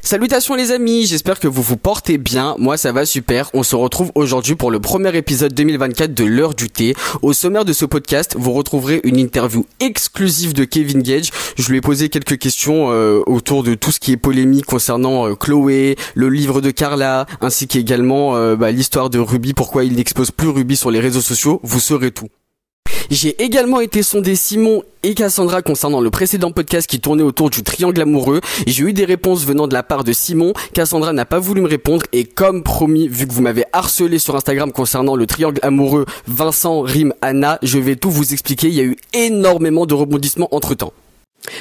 Salutations 0.00 0.54
les 0.54 0.70
amis, 0.70 1.04
j'espère 1.04 1.38
que 1.38 1.46
vous 1.46 1.60
vous 1.60 1.76
portez 1.76 2.16
bien, 2.16 2.56
moi 2.58 2.78
ça 2.78 2.90
va 2.90 3.04
super, 3.04 3.50
on 3.52 3.62
se 3.62 3.76
retrouve 3.76 4.10
aujourd'hui 4.14 4.54
pour 4.54 4.70
le 4.70 4.80
premier 4.80 5.14
épisode 5.14 5.52
2024 5.52 6.14
de 6.14 6.24
l'heure 6.24 6.54
du 6.54 6.70
thé. 6.70 6.94
Au 7.20 7.34
sommaire 7.34 7.66
de 7.66 7.74
ce 7.74 7.84
podcast, 7.84 8.34
vous 8.38 8.52
retrouverez 8.52 9.02
une 9.04 9.18
interview 9.18 9.66
exclusive 9.78 10.54
de 10.54 10.64
Kevin 10.64 11.02
Gage, 11.02 11.32
je 11.58 11.68
lui 11.68 11.76
ai 11.76 11.80
posé 11.82 12.08
quelques 12.08 12.38
questions 12.38 12.90
euh, 12.90 13.20
autour 13.26 13.64
de 13.64 13.74
tout 13.74 13.92
ce 13.92 14.00
qui 14.00 14.12
est 14.12 14.16
polémique 14.16 14.64
concernant 14.64 15.28
euh, 15.28 15.34
Chloé, 15.34 15.96
le 16.14 16.30
livre 16.30 16.62
de 16.62 16.70
Carla, 16.70 17.26
ainsi 17.42 17.68
qu'également 17.68 18.36
euh, 18.36 18.56
bah, 18.56 18.70
l'histoire 18.70 19.10
de 19.10 19.18
Ruby, 19.18 19.52
pourquoi 19.52 19.84
il 19.84 19.96
n'expose 19.96 20.30
plus 20.30 20.48
Ruby 20.48 20.76
sur 20.76 20.90
les 20.90 21.00
réseaux 21.00 21.20
sociaux, 21.20 21.60
vous 21.62 21.80
saurez 21.80 22.10
tout. 22.10 22.28
J'ai 23.10 23.42
également 23.42 23.80
été 23.80 24.02
sondé 24.02 24.36
Simon 24.36 24.82
et 25.02 25.14
Cassandra 25.14 25.62
concernant 25.62 26.00
le 26.00 26.10
précédent 26.10 26.50
podcast 26.50 26.88
qui 26.88 27.00
tournait 27.00 27.22
autour 27.22 27.50
du 27.50 27.62
triangle 27.62 28.00
amoureux. 28.00 28.40
J'ai 28.66 28.84
eu 28.84 28.92
des 28.92 29.04
réponses 29.04 29.44
venant 29.44 29.66
de 29.66 29.74
la 29.74 29.82
part 29.82 30.04
de 30.04 30.12
Simon. 30.12 30.52
Cassandra 30.74 31.12
n'a 31.12 31.24
pas 31.24 31.38
voulu 31.38 31.60
me 31.60 31.68
répondre 31.68 32.04
et 32.12 32.24
comme 32.24 32.62
promis, 32.62 33.08
vu 33.08 33.26
que 33.26 33.32
vous 33.32 33.42
m'avez 33.42 33.64
harcelé 33.72 34.18
sur 34.18 34.36
Instagram 34.36 34.72
concernant 34.72 35.16
le 35.16 35.26
triangle 35.26 35.60
amoureux 35.62 36.06
Vincent, 36.26 36.82
Rim, 36.82 37.12
Anna, 37.22 37.58
je 37.62 37.78
vais 37.78 37.96
tout 37.96 38.10
vous 38.10 38.32
expliquer. 38.32 38.68
Il 38.68 38.74
y 38.74 38.80
a 38.80 38.84
eu 38.84 38.96
énormément 39.12 39.86
de 39.86 39.94
rebondissements 39.94 40.48
entre 40.54 40.74
temps. 40.74 40.92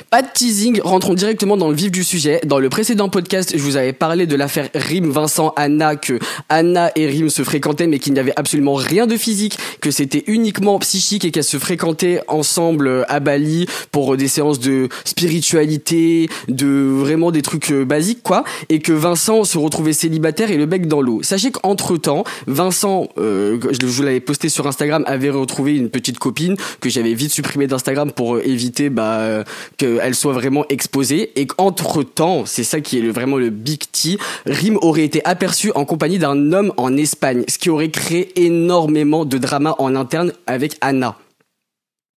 Pas 0.09 0.21
de 0.21 0.27
teasing, 0.33 0.81
rentrons 0.81 1.13
directement 1.13 1.57
dans 1.57 1.69
le 1.69 1.75
vif 1.75 1.91
du 1.91 2.03
sujet. 2.03 2.39
Dans 2.45 2.59
le 2.59 2.69
précédent 2.69 3.09
podcast, 3.09 3.53
je 3.55 3.61
vous 3.61 3.77
avais 3.77 3.93
parlé 3.93 4.25
de 4.25 4.35
l'affaire 4.35 4.69
Rim 4.73 5.09
Vincent 5.09 5.53
Anna, 5.55 5.95
que 5.95 6.19
Anna 6.49 6.91
et 6.95 7.07
Rim 7.07 7.29
se 7.29 7.43
fréquentaient 7.43 7.87
mais 7.87 7.99
qu'il 7.99 8.13
n'y 8.13 8.19
avait 8.19 8.33
absolument 8.35 8.73
rien 8.73 9.07
de 9.07 9.17
physique, 9.17 9.57
que 9.81 9.91
c'était 9.91 10.23
uniquement 10.27 10.79
psychique 10.79 11.25
et 11.25 11.31
qu'elles 11.31 11.43
se 11.43 11.57
fréquentaient 11.57 12.21
ensemble 12.27 12.87
euh, 12.87 13.03
à 13.07 13.19
Bali 13.19 13.67
pour 13.91 14.17
des 14.17 14.27
séances 14.27 14.59
de 14.59 14.89
spiritualité, 15.05 16.29
de 16.47 16.67
vraiment 16.67 17.31
des 17.31 17.41
trucs 17.41 17.71
euh, 17.71 17.85
basiques 17.85 18.23
quoi, 18.23 18.43
et 18.69 18.79
que 18.79 18.93
Vincent 18.93 19.43
se 19.43 19.57
retrouvait 19.57 19.93
célibataire 19.93 20.51
et 20.51 20.57
le 20.57 20.65
bec 20.65 20.87
dans 20.87 21.01
l'eau. 21.01 21.21
Sachez 21.23 21.51
qu'entre 21.51 21.97
temps, 21.97 22.23
Vincent, 22.47 23.07
euh, 23.17 23.59
je 23.71 23.85
vous 23.85 24.03
l'avais 24.03 24.19
posté 24.19 24.49
sur 24.49 24.67
Instagram, 24.67 25.03
avait 25.07 25.29
retrouvé 25.29 25.75
une 25.75 25.89
petite 25.89 26.19
copine 26.19 26.55
que 26.81 26.89
j'avais 26.89 27.13
vite 27.13 27.31
supprimée 27.31 27.67
d'Instagram 27.67 28.11
pour 28.11 28.39
éviter 28.39 28.89
bah 28.89 29.43
qu'elle 29.77 30.15
soit 30.15 30.33
vraiment 30.33 30.65
exposée 30.69 31.31
et 31.39 31.47
qu'entre 31.47 32.03
temps, 32.03 32.45
c'est 32.45 32.63
ça 32.63 32.81
qui 32.81 32.97
est 32.97 33.09
vraiment 33.09 33.37
le 33.37 33.49
big 33.49 33.79
T, 33.91 34.17
Rim 34.45 34.77
aurait 34.81 35.03
été 35.03 35.23
aperçu 35.25 35.71
en 35.75 35.85
compagnie 35.85 36.19
d'un 36.19 36.51
homme 36.51 36.73
en 36.77 36.97
Espagne, 36.97 37.43
ce 37.47 37.57
qui 37.57 37.69
aurait 37.69 37.91
créé 37.91 38.31
énormément 38.43 39.25
de 39.25 39.37
drama 39.37 39.75
en 39.79 39.95
interne 39.95 40.33
avec 40.47 40.77
Anna. 40.81 41.17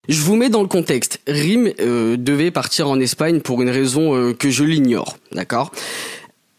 Je 0.09 0.23
vous 0.23 0.35
mets 0.35 0.49
dans 0.49 0.63
le 0.63 0.69
contexte. 0.69 1.21
Rim 1.27 1.71
euh, 1.81 2.17
devait 2.17 2.51
partir 2.51 2.89
en 2.89 2.99
Espagne 2.99 3.41
pour 3.41 3.63
une 3.63 3.69
raison 3.69 4.17
euh, 4.17 4.33
que 4.33 4.51
je 4.51 4.65
l'ignore, 4.65 5.19
d'accord? 5.33 5.71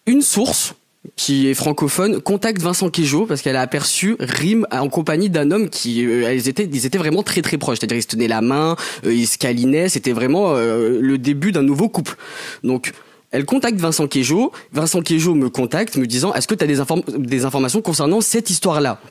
Une 0.05 0.21
source 0.21 0.75
qui 1.15 1.47
est 1.47 1.53
francophone, 1.53 2.21
contacte 2.21 2.61
Vincent 2.61 2.89
Quejo 2.89 3.25
parce 3.25 3.41
qu'elle 3.41 3.55
a 3.55 3.61
aperçu 3.61 4.15
Rim 4.19 4.67
en 4.71 4.87
compagnie 4.87 5.29
d'un 5.29 5.49
homme 5.49 5.69
qui 5.69 6.05
euh, 6.05 6.33
ils 6.33 6.47
étaient 6.47 6.69
ils 6.71 6.85
étaient 6.85 6.97
vraiment 6.97 7.23
très 7.23 7.41
très 7.41 7.57
proches, 7.57 7.79
c'est-à-dire 7.79 7.97
ils 7.97 8.03
se 8.03 8.07
tenaient 8.07 8.27
la 8.27 8.41
main, 8.41 8.75
euh, 9.05 9.13
ils 9.13 9.27
se 9.27 9.37
câlinaient, 9.37 9.89
c'était 9.89 10.11
vraiment 10.11 10.53
euh, 10.53 10.99
le 11.01 11.17
début 11.17 11.51
d'un 11.51 11.63
nouveau 11.63 11.89
couple. 11.89 12.15
Donc 12.63 12.93
elle 13.31 13.45
contacte 13.45 13.79
Vincent 13.79 14.07
Quejo, 14.07 14.51
Vincent 14.73 15.01
Quejo 15.01 15.33
me 15.33 15.49
contacte 15.49 15.97
me 15.97 16.05
disant 16.05 16.33
"Est-ce 16.35 16.47
que 16.47 16.55
tu 16.55 16.63
as 16.63 16.67
des, 16.67 16.79
des 17.17 17.45
informations 17.45 17.81
concernant 17.81 18.21
cette 18.21 18.49
histoire-là? 18.49 19.01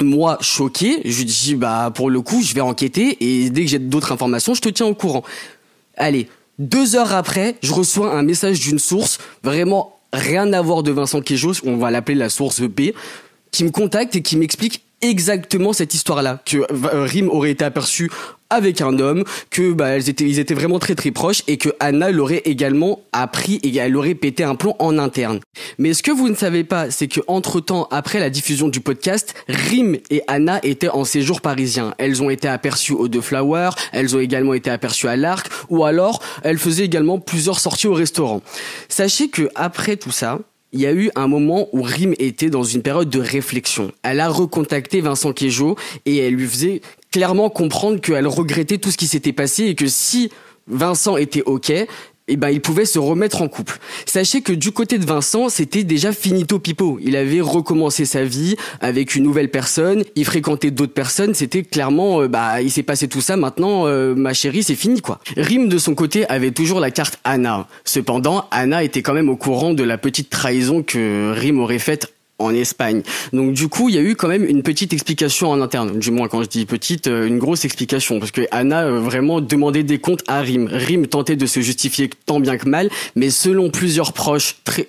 Moi, 0.00 0.38
choqué, 0.40 1.00
je 1.04 1.18
lui 1.18 1.24
dis 1.24 1.56
bah 1.56 1.90
pour 1.92 2.10
le 2.10 2.20
coup, 2.20 2.42
je 2.42 2.54
vais 2.54 2.60
enquêter 2.60 3.16
et 3.20 3.50
dès 3.50 3.62
que 3.62 3.68
j'ai 3.68 3.80
d'autres 3.80 4.12
informations, 4.12 4.54
je 4.54 4.60
te 4.60 4.68
tiens 4.68 4.86
au 4.86 4.94
courant. 4.94 5.24
Allez, 5.96 6.28
deux 6.60 6.94
heures 6.94 7.12
après, 7.12 7.56
je 7.60 7.72
reçois 7.72 8.14
un 8.14 8.22
message 8.22 8.60
d'une 8.60 8.78
source 8.78 9.18
vraiment 9.42 9.99
rien 10.12 10.52
à 10.52 10.60
voir 10.60 10.82
de 10.82 10.90
Vincent 10.90 11.20
Quejos, 11.20 11.64
on 11.64 11.76
va 11.76 11.90
l'appeler 11.90 12.16
la 12.16 12.28
source 12.28 12.60
B, 12.60 12.92
qui 13.50 13.64
me 13.64 13.70
contacte 13.70 14.16
et 14.16 14.22
qui 14.22 14.36
m'explique 14.36 14.84
exactement 15.02 15.72
cette 15.72 15.94
histoire-là, 15.94 16.40
que 16.44 16.58
euh, 16.58 17.04
Rim 17.04 17.28
aurait 17.28 17.50
été 17.50 17.64
aperçu 17.64 18.10
avec 18.50 18.80
un 18.80 18.98
homme, 18.98 19.24
que 19.50 19.72
bah, 19.72 19.88
elles 19.88 20.08
étaient, 20.08 20.24
ils 20.24 20.38
étaient 20.38 20.54
vraiment 20.54 20.78
très 20.78 20.94
très 20.94 21.10
proches 21.10 21.42
et 21.46 21.56
que 21.56 21.70
Anna 21.80 22.10
l'aurait 22.10 22.42
également 22.44 23.00
appris 23.12 23.60
et 23.62 23.76
elle 23.76 23.96
aurait 23.96 24.14
pété 24.14 24.44
un 24.44 24.54
plomb 24.54 24.74
en 24.78 24.98
interne. 24.98 25.40
Mais 25.78 25.94
ce 25.94 26.02
que 26.02 26.10
vous 26.10 26.28
ne 26.28 26.34
savez 26.34 26.64
pas, 26.64 26.90
c'est 26.90 27.08
que 27.08 27.20
entre 27.26 27.60
temps, 27.60 27.88
après 27.90 28.20
la 28.20 28.30
diffusion 28.30 28.68
du 28.68 28.80
podcast, 28.80 29.34
Rim 29.48 29.96
et 30.10 30.22
Anna 30.26 30.60
étaient 30.62 30.88
en 30.88 31.04
séjour 31.04 31.40
parisien. 31.40 31.94
Elles 31.98 32.22
ont 32.22 32.30
été 32.30 32.48
aperçues 32.48 32.92
au 32.92 33.08
The 33.08 33.20
Flower, 33.20 33.70
elles 33.92 34.16
ont 34.16 34.20
également 34.20 34.54
été 34.54 34.70
aperçues 34.70 35.08
à 35.08 35.16
l'Arc, 35.16 35.48
ou 35.68 35.84
alors 35.84 36.22
elles 36.42 36.58
faisaient 36.58 36.84
également 36.84 37.18
plusieurs 37.18 37.60
sorties 37.60 37.86
au 37.86 37.94
restaurant. 37.94 38.42
Sachez 38.88 39.28
que 39.28 39.48
après 39.54 39.96
tout 39.96 40.10
ça, 40.10 40.40
il 40.72 40.80
y 40.80 40.86
a 40.86 40.92
eu 40.92 41.10
un 41.16 41.26
moment 41.26 41.68
où 41.72 41.82
Rim 41.82 42.14
était 42.18 42.50
dans 42.50 42.62
une 42.62 42.82
période 42.82 43.10
de 43.10 43.18
réflexion. 43.18 43.90
Elle 44.02 44.20
a 44.20 44.28
recontacté 44.28 45.00
Vincent 45.00 45.32
Quejo 45.32 45.76
et 46.06 46.18
elle 46.18 46.34
lui 46.34 46.46
faisait 46.46 46.80
clairement 47.10 47.50
comprendre 47.50 48.00
qu'elle 48.00 48.26
regrettait 48.26 48.78
tout 48.78 48.90
ce 48.90 48.96
qui 48.96 49.06
s'était 49.06 49.32
passé 49.32 49.64
et 49.64 49.74
que 49.74 49.86
si 49.86 50.30
Vincent 50.68 51.16
était 51.16 51.42
ok, 51.42 51.72
eh 52.30 52.36
ben 52.36 52.50
il 52.50 52.60
pouvait 52.60 52.84
se 52.84 52.98
remettre 52.98 53.42
en 53.42 53.48
couple. 53.48 53.78
Sachez 54.06 54.40
que 54.40 54.52
du 54.52 54.70
côté 54.70 54.98
de 54.98 55.04
Vincent, 55.04 55.48
c'était 55.48 55.82
déjà 55.82 56.12
finito 56.12 56.60
pipo. 56.60 56.98
Il 57.02 57.16
avait 57.16 57.40
recommencé 57.40 58.04
sa 58.04 58.22
vie 58.22 58.56
avec 58.80 59.16
une 59.16 59.24
nouvelle 59.24 59.50
personne, 59.50 60.04
il 60.14 60.24
fréquentait 60.24 60.70
d'autres 60.70 60.94
personnes, 60.94 61.34
c'était 61.34 61.64
clairement 61.64 62.22
euh, 62.22 62.28
bah 62.28 62.62
il 62.62 62.70
s'est 62.70 62.84
passé 62.84 63.08
tout 63.08 63.20
ça 63.20 63.36
maintenant 63.36 63.86
euh, 63.86 64.14
ma 64.14 64.32
chérie, 64.32 64.62
c'est 64.62 64.76
fini 64.76 65.00
quoi. 65.00 65.18
Rim 65.36 65.68
de 65.68 65.78
son 65.78 65.94
côté 65.94 66.24
avait 66.28 66.52
toujours 66.52 66.78
la 66.78 66.92
carte 66.92 67.18
Anna. 67.24 67.66
Cependant, 67.84 68.46
Anna 68.52 68.84
était 68.84 69.02
quand 69.02 69.14
même 69.14 69.28
au 69.28 69.36
courant 69.36 69.74
de 69.74 69.82
la 69.82 69.98
petite 69.98 70.30
trahison 70.30 70.84
que 70.84 71.32
Rim 71.34 71.58
aurait 71.58 71.80
faite 71.80 72.12
en 72.40 72.54
Espagne. 72.54 73.02
Donc 73.32 73.52
du 73.52 73.68
coup, 73.68 73.88
il 73.88 73.94
y 73.94 73.98
a 73.98 74.02
eu 74.02 74.16
quand 74.16 74.28
même 74.28 74.44
une 74.44 74.62
petite 74.62 74.92
explication 74.92 75.50
en 75.50 75.60
interne. 75.60 75.98
Du 75.98 76.10
moins, 76.10 76.28
quand 76.28 76.42
je 76.42 76.48
dis 76.48 76.66
petite, 76.66 77.06
euh, 77.06 77.26
une 77.26 77.38
grosse 77.38 77.64
explication, 77.64 78.18
parce 78.18 78.30
que 78.30 78.42
Anna 78.50 78.84
euh, 78.84 79.00
vraiment 79.00 79.40
demandait 79.40 79.82
des 79.82 79.98
comptes 79.98 80.22
à 80.26 80.40
Rim. 80.40 80.68
Rim 80.70 81.06
tentait 81.06 81.36
de 81.36 81.46
se 81.46 81.60
justifier 81.60 82.10
tant 82.26 82.40
bien 82.40 82.56
que 82.56 82.68
mal, 82.68 82.90
mais 83.14 83.30
selon 83.30 83.70
plusieurs 83.70 84.12
proches, 84.12 84.56
très 84.64 84.88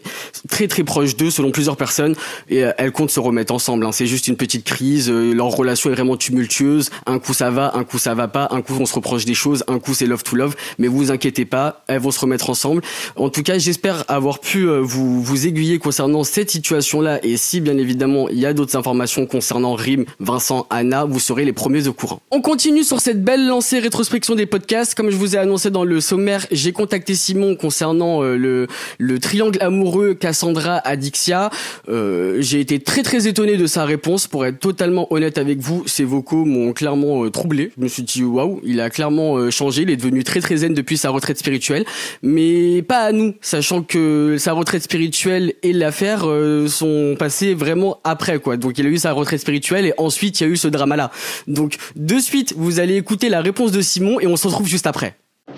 très 0.49 0.67
très 0.67 0.83
proches 0.83 1.15
d'eux, 1.15 1.29
selon 1.29 1.51
plusieurs 1.51 1.77
personnes, 1.77 2.15
et 2.49 2.63
euh, 2.63 2.71
elles 2.77 2.91
comptent 2.91 3.11
se 3.11 3.19
remettre 3.19 3.53
ensemble. 3.53 3.85
Hein. 3.85 3.91
C'est 3.91 4.07
juste 4.07 4.27
une 4.27 4.37
petite 4.37 4.63
crise. 4.63 5.09
leur 5.09 5.47
relation 5.47 5.89
est 5.89 5.93
vraiment 5.93 6.17
tumultueuse. 6.17 6.89
Un 7.05 7.19
coup 7.19 7.33
ça 7.33 7.49
va, 7.49 7.75
un 7.75 7.83
coup 7.83 7.97
ça 7.97 8.13
va 8.13 8.27
pas. 8.27 8.47
Un 8.51 8.61
coup 8.61 8.73
on 8.79 8.85
se 8.85 8.93
reproche 8.93 9.25
des 9.25 9.33
choses, 9.33 9.63
un 9.67 9.79
coup 9.79 9.93
c'est 9.93 10.05
love 10.05 10.23
to 10.23 10.35
love. 10.35 10.55
Mais 10.77 10.87
vous 10.87 11.11
inquiétez 11.11 11.45
pas, 11.45 11.83
elles 11.87 11.99
vont 11.99 12.11
se 12.11 12.19
remettre 12.19 12.49
ensemble. 12.49 12.81
En 13.15 13.29
tout 13.29 13.43
cas, 13.43 13.57
j'espère 13.57 14.05
avoir 14.07 14.39
pu 14.39 14.65
vous 14.65 15.21
vous 15.21 15.47
aiguiller 15.47 15.79
concernant 15.79 16.23
cette 16.23 16.51
situation-là 16.51 17.19
et 17.23 17.37
si 17.41 17.59
bien 17.61 17.77
évidemment 17.77 18.29
il 18.29 18.39
y 18.39 18.45
a 18.45 18.53
d'autres 18.53 18.77
informations 18.77 19.25
concernant 19.25 19.73
Rim, 19.73 20.05
Vincent, 20.19 20.67
Anna, 20.69 21.05
vous 21.05 21.19
serez 21.19 21.45
les 21.45 21.53
premiers 21.53 21.87
au 21.87 21.93
courant. 21.93 22.21
On 22.31 22.41
continue 22.41 22.83
sur 22.83 22.99
cette 22.99 23.23
belle 23.23 23.47
lancée 23.47 23.79
rétrospection 23.79 24.35
des 24.35 24.45
podcasts. 24.45 24.95
Comme 24.95 25.09
je 25.09 25.15
vous 25.15 25.35
ai 25.35 25.39
annoncé 25.39 25.71
dans 25.71 25.83
le 25.83 25.99
sommaire, 25.99 26.45
j'ai 26.51 26.71
contacté 26.71 27.15
Simon 27.15 27.55
concernant 27.55 28.23
euh, 28.23 28.35
le, 28.37 28.67
le 28.97 29.19
triangle 29.19 29.57
amoureux 29.61 30.13
Cassandra 30.13 30.75
Adixia. 30.77 31.49
Euh, 31.89 32.37
j'ai 32.39 32.59
été 32.59 32.79
très 32.79 33.03
très 33.03 33.27
étonné 33.27 33.57
de 33.57 33.67
sa 33.67 33.85
réponse. 33.85 34.27
Pour 34.27 34.45
être 34.45 34.59
totalement 34.59 35.11
honnête 35.11 35.37
avec 35.37 35.59
vous, 35.59 35.83
ses 35.87 36.03
vocaux 36.03 36.45
m'ont 36.45 36.73
clairement 36.73 37.25
euh, 37.25 37.29
troublé. 37.29 37.71
Je 37.77 37.83
me 37.83 37.87
suis 37.87 38.03
dit 38.03 38.23
waouh, 38.23 38.61
il 38.63 38.79
a 38.79 38.89
clairement 38.89 39.49
changé. 39.49 39.81
Il 39.81 39.89
est 39.89 39.97
devenu 39.97 40.23
très 40.23 40.41
très 40.41 40.57
zen 40.57 40.73
depuis 40.73 40.97
sa 40.97 41.09
retraite 41.09 41.39
spirituelle, 41.39 41.85
mais 42.21 42.81
pas 42.81 42.99
à 42.99 43.11
nous, 43.11 43.33
sachant 43.41 43.81
que 43.81 44.35
sa 44.37 44.53
retraite 44.53 44.83
spirituelle 44.83 45.53
et 45.63 45.73
l'affaire 45.73 46.25
sont 46.67 47.15
passées 47.17 47.30
vraiment 47.53 47.97
après 48.03 48.39
quoi. 48.39 48.57
Donc 48.57 48.77
il 48.77 48.85
a 48.85 48.89
eu 48.89 48.97
sa 48.97 49.13
retraite 49.13 49.41
spirituelle 49.41 49.85
et 49.85 49.93
ensuite 49.97 50.39
il 50.39 50.43
y 50.43 50.47
a 50.47 50.49
eu 50.49 50.57
ce 50.57 50.67
drama 50.67 50.95
là. 50.95 51.11
Donc 51.47 51.77
de 51.95 52.19
suite, 52.19 52.53
vous 52.57 52.79
allez 52.79 52.95
écouter 52.95 53.29
la 53.29 53.41
réponse 53.41 53.71
de 53.71 53.81
Simon 53.81 54.19
et 54.19 54.27
on 54.27 54.37
se 54.37 54.47
retrouve 54.47 54.67
juste 54.67 54.87
après. 54.87 55.15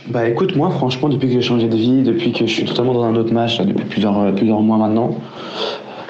Bah 0.07 0.27
écoute, 0.27 0.55
moi 0.55 0.71
franchement, 0.71 1.09
depuis 1.09 1.27
que 1.27 1.33
j'ai 1.33 1.41
changé 1.41 1.67
de 1.67 1.75
vie, 1.75 2.01
depuis 2.01 2.31
que 2.31 2.47
je 2.47 2.53
suis 2.53 2.65
totalement 2.65 2.93
dans 2.93 3.03
un 3.03 3.15
autre 3.15 3.31
match, 3.31 3.59
depuis 3.59 3.85
plusieurs, 3.85 4.33
plusieurs 4.33 4.61
mois 4.61 4.77
maintenant, 4.77 5.17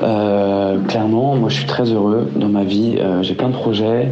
euh, 0.03 0.77
clairement, 0.88 1.35
moi 1.35 1.50
je 1.50 1.55
suis 1.55 1.65
très 1.65 1.85
heureux 1.85 2.29
dans 2.35 2.50
ma 2.50 2.63
vie. 2.63 2.97
Euh, 3.00 3.23
j'ai 3.23 3.35
plein 3.35 3.50
de 3.50 3.53
projets. 3.53 4.11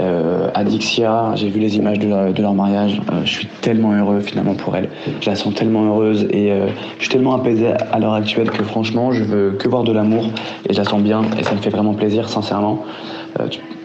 Euh, 0.00 0.50
Adixia, 0.54 1.32
j'ai 1.36 1.48
vu 1.48 1.60
les 1.60 1.76
images 1.76 1.98
de, 1.98 2.42
leur, 2.42 2.54
mariage. 2.54 3.00
Euh, 3.12 3.20
je 3.24 3.30
suis 3.30 3.46
tellement 3.60 3.92
heureux 3.92 4.20
finalement 4.20 4.54
pour 4.54 4.74
elle. 4.76 4.88
Je 5.20 5.30
la 5.30 5.36
sens 5.36 5.54
tellement 5.54 5.84
heureuse 5.84 6.24
et 6.30 6.52
je 6.96 7.02
suis 7.02 7.10
tellement 7.10 7.34
apaisé 7.34 7.68
à 7.92 7.98
l'heure 7.98 8.14
actuelle 8.14 8.50
que 8.50 8.64
franchement, 8.64 9.12
je 9.12 9.22
veux 9.22 9.52
que 9.52 9.68
voir 9.68 9.84
de 9.84 9.92
l'amour 9.92 10.24
et 10.68 10.72
je 10.72 10.78
la 10.78 10.84
sens 10.84 11.00
bien 11.00 11.22
et 11.38 11.44
ça 11.44 11.54
me 11.54 11.60
fait 11.60 11.70
vraiment 11.70 11.94
plaisir, 11.94 12.28
sincèrement. 12.28 12.84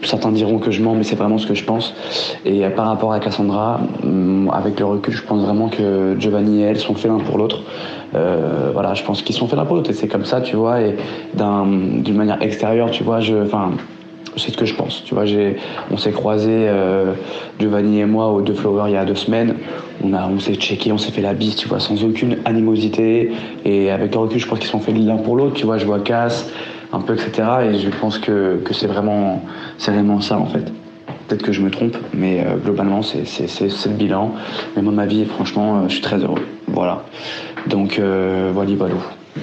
Certains 0.02 0.32
diront 0.32 0.58
que 0.58 0.70
je 0.70 0.82
mens, 0.82 0.94
mais 0.94 1.04
c'est 1.04 1.16
vraiment 1.16 1.38
ce 1.38 1.46
que 1.46 1.54
je 1.54 1.64
pense. 1.64 1.94
Et 2.44 2.62
par 2.70 2.86
rapport 2.86 3.12
à 3.12 3.20
Cassandra, 3.20 3.80
mm, 4.02 4.50
avec 4.52 4.78
le 4.80 4.86
recul, 4.86 5.14
je 5.14 5.22
pense 5.22 5.42
vraiment 5.44 5.68
que 5.68 6.16
Giovanni 6.18 6.62
et 6.62 6.66
elle 6.66 6.78
sont 6.78 6.94
faits 6.94 7.10
l'un 7.10 7.18
pour 7.18 7.38
l'autre. 7.38 7.62
Euh, 8.14 8.70
voilà, 8.72 8.94
je 8.94 9.02
pense 9.02 9.22
qu'ils 9.22 9.34
sont 9.34 9.46
faits 9.48 9.58
l'un 9.58 9.64
pour 9.64 9.76
l'autre 9.76 9.90
et 9.90 9.94
c'est 9.94 10.08
comme 10.08 10.24
ça, 10.24 10.40
tu 10.40 10.56
vois. 10.56 10.80
Et 10.80 10.94
d'une 11.34 12.16
manière 12.16 12.40
extérieure, 12.42 12.90
tu 12.90 13.02
vois, 13.02 13.20
je, 13.20 13.34
enfin, 13.34 13.72
C'est 14.36 14.50
ce 14.50 14.56
que 14.56 14.66
je 14.66 14.74
pense. 14.74 15.04
Tu 15.04 15.14
vois, 15.14 15.24
on 15.92 15.96
s'est 15.96 16.10
croisés, 16.10 16.66
euh, 16.68 17.12
Giovanni 17.60 18.00
et 18.00 18.04
moi, 18.04 18.32
au 18.32 18.40
deux 18.40 18.54
Flower 18.54 18.84
il 18.88 18.94
y 18.94 18.96
a 18.96 19.04
deux 19.04 19.14
semaines. 19.14 19.54
On, 20.02 20.12
on 20.12 20.40
s'est 20.40 20.56
checké, 20.56 20.90
on 20.90 20.98
s'est 20.98 21.12
fait 21.12 21.22
la 21.22 21.34
bise, 21.34 21.54
tu 21.54 21.68
vois, 21.68 21.78
sans 21.78 22.02
aucune 22.02 22.38
animosité. 22.44 23.30
Et 23.64 23.92
avec 23.92 24.12
le 24.12 24.20
recul, 24.20 24.40
je 24.40 24.48
pense 24.48 24.58
qu'ils 24.58 24.68
sont 24.68 24.80
faits 24.80 24.96
l'un 24.96 25.16
pour 25.18 25.36
l'autre. 25.36 25.54
Tu 25.54 25.66
vois, 25.66 25.78
je 25.78 25.86
vois 25.86 26.00
Cass, 26.00 26.50
un 26.94 27.00
peu, 27.00 27.14
etc. 27.14 27.48
Et 27.70 27.78
je 27.78 27.90
pense 27.90 28.18
que, 28.18 28.60
que 28.64 28.74
c'est 28.74 28.86
vraiment, 28.86 29.42
vraiment 29.78 30.20
ça, 30.20 30.38
en 30.38 30.46
fait. 30.46 30.64
Peut-être 31.26 31.42
que 31.42 31.52
je 31.52 31.62
me 31.62 31.70
trompe, 31.70 31.96
mais 32.12 32.44
euh, 32.46 32.56
globalement, 32.56 33.02
c'est, 33.02 33.22
le 33.22 33.92
bilan. 33.92 34.34
Mais 34.76 34.82
moi, 34.82 34.92
ma 34.92 35.06
vie, 35.06 35.24
franchement, 35.24 35.78
euh, 35.78 35.88
je 35.88 35.94
suis 35.94 36.02
très 36.02 36.18
heureux. 36.18 36.46
Voilà. 36.68 37.04
Donc, 37.66 37.98
euh, 37.98 38.50
voilà, 38.52 38.74
voilà. 38.76 38.94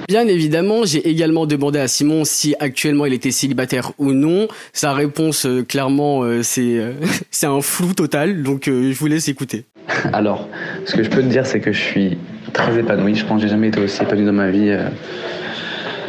Bien 0.08 0.28
évidemment, 0.28 0.86
j'ai 0.86 1.08
également 1.10 1.46
demandé 1.46 1.80
à 1.80 1.88
Simon 1.88 2.24
si 2.24 2.56
actuellement 2.60 3.06
il 3.06 3.14
était 3.14 3.32
célibataire 3.32 3.92
ou 3.98 4.14
non. 4.14 4.48
Sa 4.74 4.94
réponse, 4.94 5.46
euh, 5.46 5.64
clairement, 5.64 6.24
euh, 6.24 6.44
c'est 6.44 6.78
euh, 6.78 6.94
c'est 7.32 7.48
un 7.48 7.62
flou 7.62 7.94
total. 7.94 8.44
Donc, 8.44 8.64
je 8.66 8.98
vous 8.98 9.08
laisse 9.08 9.28
écouter. 9.28 9.66
Alors, 10.14 10.48
ce 10.86 10.96
que 10.96 11.04
je 11.04 11.10
peux 11.10 11.22
te 11.22 11.28
dire, 11.28 11.46
c'est 11.46 11.60
que 11.60 11.72
je 11.72 11.82
suis 11.82 12.18
très 12.54 12.80
épanoui. 12.80 13.16
Je 13.16 13.26
pense 13.26 13.38
que 13.38 13.48
j'ai 13.48 13.52
jamais 13.52 13.68
été 13.68 13.82
aussi 13.82 14.02
épanoui 14.02 14.26
dans 14.26 14.34
ma 14.34 14.50
vie 14.50 14.76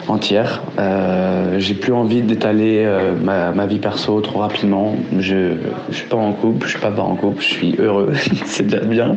entière. 0.09 0.63
Euh, 0.79 1.59
j'ai 1.59 1.75
plus 1.75 1.93
envie 1.93 2.23
d'étaler 2.23 2.85
euh, 2.85 3.13
ma, 3.23 3.53
ma, 3.53 3.67
vie 3.67 3.79
perso 3.79 4.21
trop 4.21 4.41
rapidement. 4.41 4.97
Je, 5.19 5.55
je 5.91 5.95
suis 5.95 6.09
pas 6.09 6.17
en 6.17 6.33
couple, 6.33 6.67
je 6.67 6.73
suis 6.73 6.81
pas 6.81 6.91
pas 6.91 7.03
en 7.03 7.17
couple, 7.17 7.41
je 7.43 7.47
suis 7.47 7.77
heureux, 7.79 8.13
c'est 8.45 8.65
déjà 8.65 8.81
bien. 8.81 9.17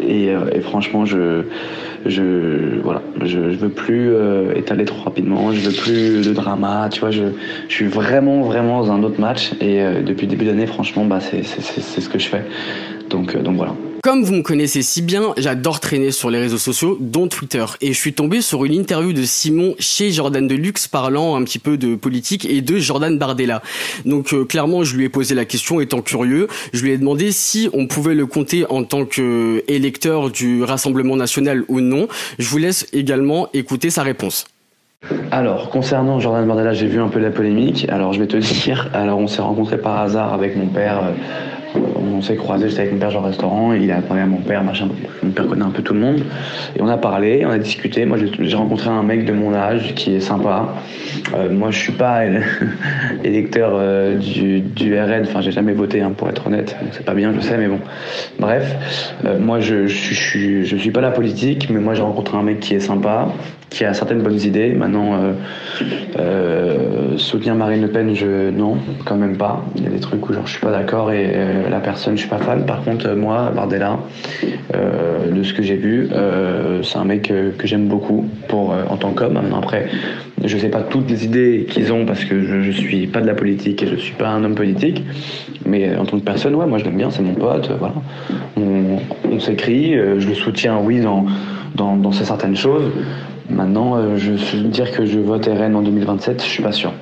Et, 0.00 0.30
euh, 0.30 0.50
et, 0.52 0.60
franchement, 0.60 1.04
je, 1.04 1.42
je, 2.06 2.80
voilà, 2.82 3.02
je, 3.22 3.38
veux 3.38 3.68
plus 3.68 4.12
étaler 4.54 4.84
trop 4.84 5.02
rapidement, 5.04 5.52
je 5.52 5.68
veux 5.68 5.74
plus 5.74 6.26
de 6.26 6.32
drama, 6.32 6.88
tu 6.90 7.00
vois, 7.00 7.10
je, 7.10 7.24
je 7.68 7.74
suis 7.74 7.86
vraiment, 7.86 8.42
vraiment 8.42 8.80
dans 8.80 8.92
un 8.92 9.02
autre 9.02 9.20
match. 9.20 9.52
Et 9.60 9.82
depuis 10.04 10.26
le 10.26 10.30
début 10.30 10.44
d'année, 10.44 10.66
franchement, 10.66 11.04
bah, 11.04 11.18
c'est 11.20 11.42
ce 11.42 12.08
que 12.08 12.18
je 12.18 12.28
fais. 12.28 12.44
Donc, 13.10 13.36
donc 13.42 13.56
voilà. 13.56 13.72
Comme 14.02 14.22
vous 14.22 14.34
me 14.34 14.42
connaissez 14.42 14.82
si 14.82 15.02
bien, 15.02 15.34
j'adore 15.36 15.80
traîner 15.80 16.12
sur 16.12 16.30
les 16.30 16.38
réseaux 16.38 16.58
sociaux, 16.58 16.96
dont 17.00 17.26
Twitter. 17.26 17.64
Et 17.80 17.92
je 17.92 17.98
suis 17.98 18.12
tombé 18.12 18.40
sur 18.42 18.64
une 18.64 18.74
interview 18.74 19.12
de 19.12 19.24
Simon 19.24 19.74
chez 19.80 20.12
Jordan 20.12 20.46
Deluxe 20.46 20.86
parlant 20.86 21.34
un 21.34 21.42
petit 21.42 21.58
peu 21.58 21.76
de 21.76 21.96
politique 21.96 22.44
et 22.44 22.60
de 22.60 22.78
Jordan 22.78 23.18
Bardella. 23.18 23.60
Donc 24.04 24.32
euh, 24.32 24.44
clairement, 24.44 24.84
je 24.84 24.96
lui 24.96 25.04
ai 25.04 25.08
posé 25.08 25.34
la 25.34 25.44
question 25.44 25.80
étant 25.80 26.00
curieux. 26.00 26.46
Je 26.72 26.84
lui 26.84 26.92
ai 26.92 26.98
demandé 26.98 27.32
si 27.32 27.68
on 27.72 27.88
pouvait 27.88 28.14
le 28.14 28.26
compter 28.26 28.64
en 28.70 28.84
tant 28.84 29.04
qu'électeur 29.04 30.30
du 30.30 30.62
Rassemblement 30.62 31.16
national 31.16 31.64
ou 31.66 31.80
non. 31.80 32.06
Je 32.38 32.48
vous 32.48 32.58
laisse 32.58 32.86
également 32.92 33.48
écouter 33.52 33.90
sa 33.90 34.04
réponse. 34.04 34.46
Alors, 35.30 35.70
concernant 35.70 36.20
Jordan 36.20 36.46
Bardella, 36.46 36.72
j'ai 36.72 36.86
vu 36.86 37.00
un 37.00 37.08
peu 37.08 37.18
la 37.18 37.30
polémique. 37.30 37.86
Alors, 37.88 38.12
je 38.12 38.20
vais 38.20 38.26
te 38.26 38.36
dire, 38.36 38.90
alors 38.94 39.18
on 39.18 39.26
s'est 39.26 39.42
rencontrés 39.42 39.78
par 39.78 39.98
hasard 39.98 40.32
avec 40.32 40.56
mon 40.56 40.66
père. 40.66 41.12
On 42.18 42.20
s'est 42.20 42.34
croisés, 42.34 42.68
j'étais 42.68 42.80
avec 42.80 42.94
mon 42.94 42.98
père 42.98 43.12
dans 43.12 43.20
le 43.20 43.26
restaurant, 43.26 43.72
il 43.72 43.92
a 43.92 44.02
parlé 44.02 44.22
à 44.22 44.26
mon 44.26 44.38
père, 44.38 44.64
machin. 44.64 44.88
Mon 45.22 45.30
père 45.30 45.46
connaît 45.46 45.64
un 45.64 45.70
peu 45.70 45.82
tout 45.82 45.94
le 45.94 46.00
monde. 46.00 46.24
Et 46.74 46.82
on 46.82 46.88
a 46.88 46.96
parlé, 46.96 47.46
on 47.46 47.50
a 47.50 47.58
discuté. 47.58 48.04
Moi, 48.06 48.18
j'ai 48.40 48.56
rencontré 48.56 48.90
un 48.90 49.04
mec 49.04 49.24
de 49.24 49.32
mon 49.32 49.54
âge 49.54 49.94
qui 49.94 50.16
est 50.16 50.20
sympa. 50.20 50.74
Euh, 51.34 51.48
moi, 51.52 51.70
je 51.70 51.78
suis 51.78 51.92
pas 51.92 52.22
électeur 53.24 53.70
euh, 53.74 54.16
du, 54.16 54.58
du, 54.58 54.98
RN, 54.98 55.22
enfin, 55.22 55.42
j'ai 55.42 55.52
jamais 55.52 55.74
voté, 55.74 56.00
hein, 56.00 56.10
pour 56.10 56.28
être 56.28 56.48
honnête. 56.48 56.74
C'est 56.90 57.04
pas 57.04 57.14
bien, 57.14 57.32
je 57.36 57.40
sais, 57.40 57.56
mais 57.56 57.68
bon. 57.68 57.78
Bref, 58.40 58.74
euh, 59.24 59.38
moi, 59.38 59.60
je, 59.60 59.86
je, 59.86 60.14
je, 60.14 60.62
je 60.64 60.76
suis 60.76 60.90
pas 60.90 61.00
la 61.00 61.12
politique, 61.12 61.70
mais 61.70 61.78
moi, 61.78 61.94
j'ai 61.94 62.02
rencontré 62.02 62.36
un 62.36 62.42
mec 62.42 62.58
qui 62.58 62.74
est 62.74 62.80
sympa, 62.80 63.28
qui 63.70 63.84
a 63.84 63.92
certaines 63.94 64.22
bonnes 64.22 64.40
idées. 64.40 64.72
Maintenant, 64.72 65.14
euh, 65.14 65.32
euh, 66.18 67.18
soutenir 67.18 67.54
Marine 67.54 67.82
Le 67.82 67.88
Pen, 67.88 68.14
je 68.14 68.50
non, 68.50 68.76
quand 69.04 69.16
même 69.16 69.36
pas. 69.36 69.64
Il 69.76 69.84
y 69.84 69.86
a 69.86 69.90
des 69.90 70.00
trucs 70.00 70.28
où 70.28 70.32
genre 70.32 70.46
je 70.46 70.52
suis 70.52 70.60
pas 70.60 70.70
d'accord 70.70 71.12
et 71.12 71.32
euh, 71.34 71.68
la 71.68 71.80
personne, 71.80 72.14
je 72.14 72.20
suis 72.20 72.28
pas 72.28 72.38
fan. 72.38 72.64
Par 72.64 72.82
contre, 72.82 73.10
moi, 73.14 73.52
Bardella, 73.54 73.98
de 74.72 75.42
ce 75.42 75.52
que 75.52 75.62
j'ai 75.62 75.76
vu, 75.76 76.08
c'est 76.82 76.98
un 76.98 77.04
mec 77.04 77.32
que 77.58 77.66
j'aime 77.66 77.88
beaucoup 77.88 78.26
pour 78.48 78.74
en 78.88 78.96
tant 78.96 79.12
qu'homme. 79.12 79.38
Après, 79.56 79.86
je 80.44 80.56
sais 80.56 80.68
pas 80.68 80.82
toutes 80.82 81.10
les 81.10 81.24
idées 81.24 81.66
qu'ils 81.68 81.92
ont 81.92 82.04
parce 82.04 82.24
que 82.24 82.42
je, 82.42 82.62
je 82.62 82.70
suis 82.70 83.06
pas 83.06 83.20
de 83.20 83.26
la 83.26 83.34
politique 83.34 83.82
et 83.82 83.86
je 83.86 83.96
suis 83.96 84.14
pas 84.14 84.28
un 84.28 84.44
homme 84.44 84.54
politique. 84.54 85.04
Mais 85.66 85.96
en 85.96 86.04
tant 86.04 86.18
que 86.18 86.24
personne, 86.24 86.54
ouais, 86.54 86.66
moi 86.66 86.78
je 86.78 86.84
l'aime 86.84 86.96
bien, 86.96 87.10
c'est 87.10 87.22
mon 87.22 87.34
pote. 87.34 87.70
Voilà, 87.78 87.94
on, 88.56 88.98
on 89.30 89.40
s'écrit, 89.40 89.94
je 89.94 90.28
le 90.28 90.34
soutiens, 90.34 90.78
oui, 90.82 91.00
dans 91.00 91.26
dans, 91.74 91.96
dans 91.96 92.12
certaines 92.12 92.56
choses. 92.56 92.90
Maintenant, 93.58 93.96
euh, 93.96 94.16
je 94.16 94.56
dire 94.56 94.92
que 94.92 95.04
je 95.04 95.18
vote 95.18 95.46
RN 95.46 95.74
en 95.74 95.82
2027, 95.82 96.44
je 96.44 96.48
suis 96.48 96.62
pas 96.62 96.70
sûr. 96.70 96.92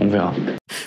On 0.00 0.06
verra. 0.08 0.34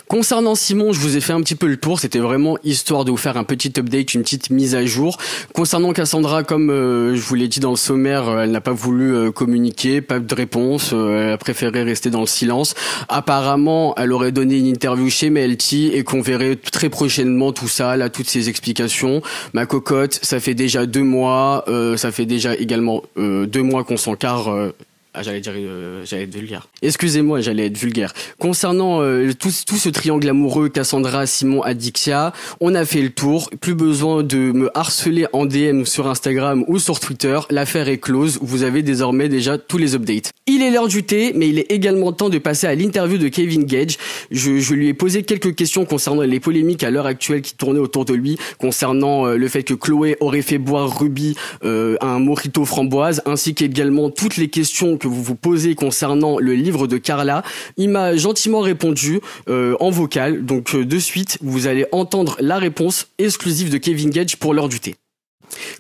Concernant 0.07 0.55
Simon, 0.55 0.93
je 0.93 0.99
vous 0.99 1.17
ai 1.17 1.21
fait 1.21 1.33
un 1.33 1.41
petit 1.41 1.55
peu 1.55 1.67
le 1.67 1.77
tour. 1.77 1.99
C'était 1.99 2.19
vraiment 2.19 2.57
histoire 2.63 3.05
de 3.05 3.11
vous 3.11 3.17
faire 3.17 3.37
un 3.37 3.43
petit 3.43 3.73
update, 3.77 4.13
une 4.13 4.21
petite 4.21 4.49
mise 4.49 4.75
à 4.75 4.85
jour. 4.85 5.17
Concernant 5.53 5.91
Cassandra, 5.93 6.43
comme 6.43 6.69
euh, 6.69 7.15
je 7.15 7.21
vous 7.21 7.35
l'ai 7.35 7.47
dit 7.47 7.59
dans 7.59 7.71
le 7.71 7.77
sommaire, 7.77 8.29
euh, 8.29 8.43
elle 8.43 8.51
n'a 8.51 8.61
pas 8.61 8.73
voulu 8.73 9.15
euh, 9.15 9.31
communiquer, 9.31 10.01
pas 10.01 10.19
de 10.19 10.35
réponse. 10.35 10.91
Euh, 10.93 11.27
elle 11.27 11.33
a 11.33 11.37
préféré 11.37 11.83
rester 11.83 12.09
dans 12.09 12.19
le 12.19 12.27
silence. 12.27 12.75
Apparemment, 13.09 13.95
elle 13.97 14.11
aurait 14.13 14.31
donné 14.31 14.57
une 14.57 14.67
interview 14.67 15.09
chez 15.09 15.29
Melty 15.29 15.87
et 15.87 16.03
qu'on 16.03 16.21
verrait 16.21 16.57
très 16.57 16.89
prochainement 16.89 17.51
tout 17.51 17.67
ça, 17.67 17.97
là, 17.97 18.09
toutes 18.09 18.29
ces 18.29 18.49
explications. 18.49 19.21
Ma 19.53 19.65
cocotte, 19.65 20.19
ça 20.21 20.39
fait 20.39 20.53
déjà 20.53 20.85
deux 20.85 21.03
mois. 21.03 21.63
Euh, 21.67 21.97
ça 21.97 22.11
fait 22.11 22.25
déjà 22.25 22.55
également 22.55 23.01
deux 23.17 23.63
mois 23.63 23.83
qu'on 23.83 23.97
s'encarre 23.97 24.73
ah, 25.15 25.21
j'allais 25.21 25.41
dire, 25.41 25.53
euh, 25.55 26.03
j'allais 26.05 26.23
être 26.23 26.33
vulgaire. 26.33 26.67
Excusez-moi, 26.81 27.39
j'allais 27.39 27.67
être 27.67 27.77
vulgaire. 27.77 28.13
Concernant 28.39 29.01
euh, 29.01 29.31
tout, 29.33 29.51
ce 29.51 29.89
triangle 29.89 30.27
amoureux, 30.27 30.69
Cassandra, 30.69 31.27
Simon, 31.27 31.61
Adixia, 31.61 32.33
on 32.61 32.73
a 32.73 32.83
fait 32.83 33.03
le 33.03 33.11
tour. 33.11 33.51
Plus 33.61 33.75
besoin 33.75 34.23
de 34.23 34.51
me 34.51 34.75
harceler 34.75 35.27
en 35.31 35.45
DM 35.45 35.83
sur 35.85 36.07
Instagram 36.07 36.65
ou 36.67 36.79
sur 36.79 36.99
Twitter. 36.99 37.39
L'affaire 37.51 37.89
est 37.89 37.99
close. 37.99 38.39
Vous 38.41 38.63
avez 38.63 38.81
désormais 38.81 39.29
déjà 39.29 39.59
tous 39.59 39.77
les 39.77 39.93
updates. 39.93 40.31
Il 40.47 40.63
est 40.63 40.71
l'heure 40.71 40.87
du 40.87 41.03
thé, 41.03 41.31
mais 41.35 41.47
il 41.47 41.59
est 41.59 41.71
également 41.71 42.11
temps 42.11 42.29
de 42.29 42.39
passer 42.39 42.65
à 42.65 42.73
l'interview 42.73 43.19
de 43.19 43.27
Kevin 43.27 43.65
Gage. 43.65 43.97
Je, 44.31 44.73
lui 44.73 44.87
ai 44.87 44.95
posé 44.95 45.21
quelques 45.21 45.53
questions 45.53 45.85
concernant 45.85 46.23
les 46.23 46.39
polémiques 46.39 46.83
à 46.83 46.89
l'heure 46.89 47.05
actuelle 47.05 47.43
qui 47.43 47.53
tournaient 47.53 47.79
autour 47.79 48.05
de 48.05 48.15
lui, 48.15 48.39
concernant 48.57 49.27
euh, 49.27 49.37
le 49.37 49.47
fait 49.47 49.61
que 49.61 49.75
Chloé 49.75 50.17
aurait 50.21 50.41
fait 50.41 50.57
boire 50.57 50.99
Ruby 50.99 51.35
euh, 51.63 51.97
un 52.01 52.17
mojito 52.17 52.65
framboise, 52.65 53.21
ainsi 53.27 53.53
qu'également 53.53 54.09
toutes 54.09 54.37
les 54.37 54.47
questions 54.47 54.97
que 55.03 55.07
vous 55.09 55.21
vous 55.21 55.35
posez 55.35 55.75
concernant 55.75 56.39
le 56.39 56.53
livre 56.53 56.87
de 56.87 56.97
Carla. 56.97 57.43
Il 57.77 57.89
m'a 57.89 58.15
gentiment 58.15 58.61
répondu 58.61 59.19
euh, 59.49 59.75
en 59.79 59.89
vocal. 59.89 60.45
Donc 60.45 60.73
euh, 60.75 60.85
de 60.85 60.99
suite, 60.99 61.37
vous 61.41 61.67
allez 61.67 61.85
entendre 61.91 62.37
la 62.39 62.57
réponse 62.57 63.07
exclusive 63.17 63.69
de 63.69 63.77
Kevin 63.77 64.09
Gage 64.09 64.37
pour 64.37 64.53
l'heure 64.53 64.69
du 64.69 64.79
thé. 64.79 64.95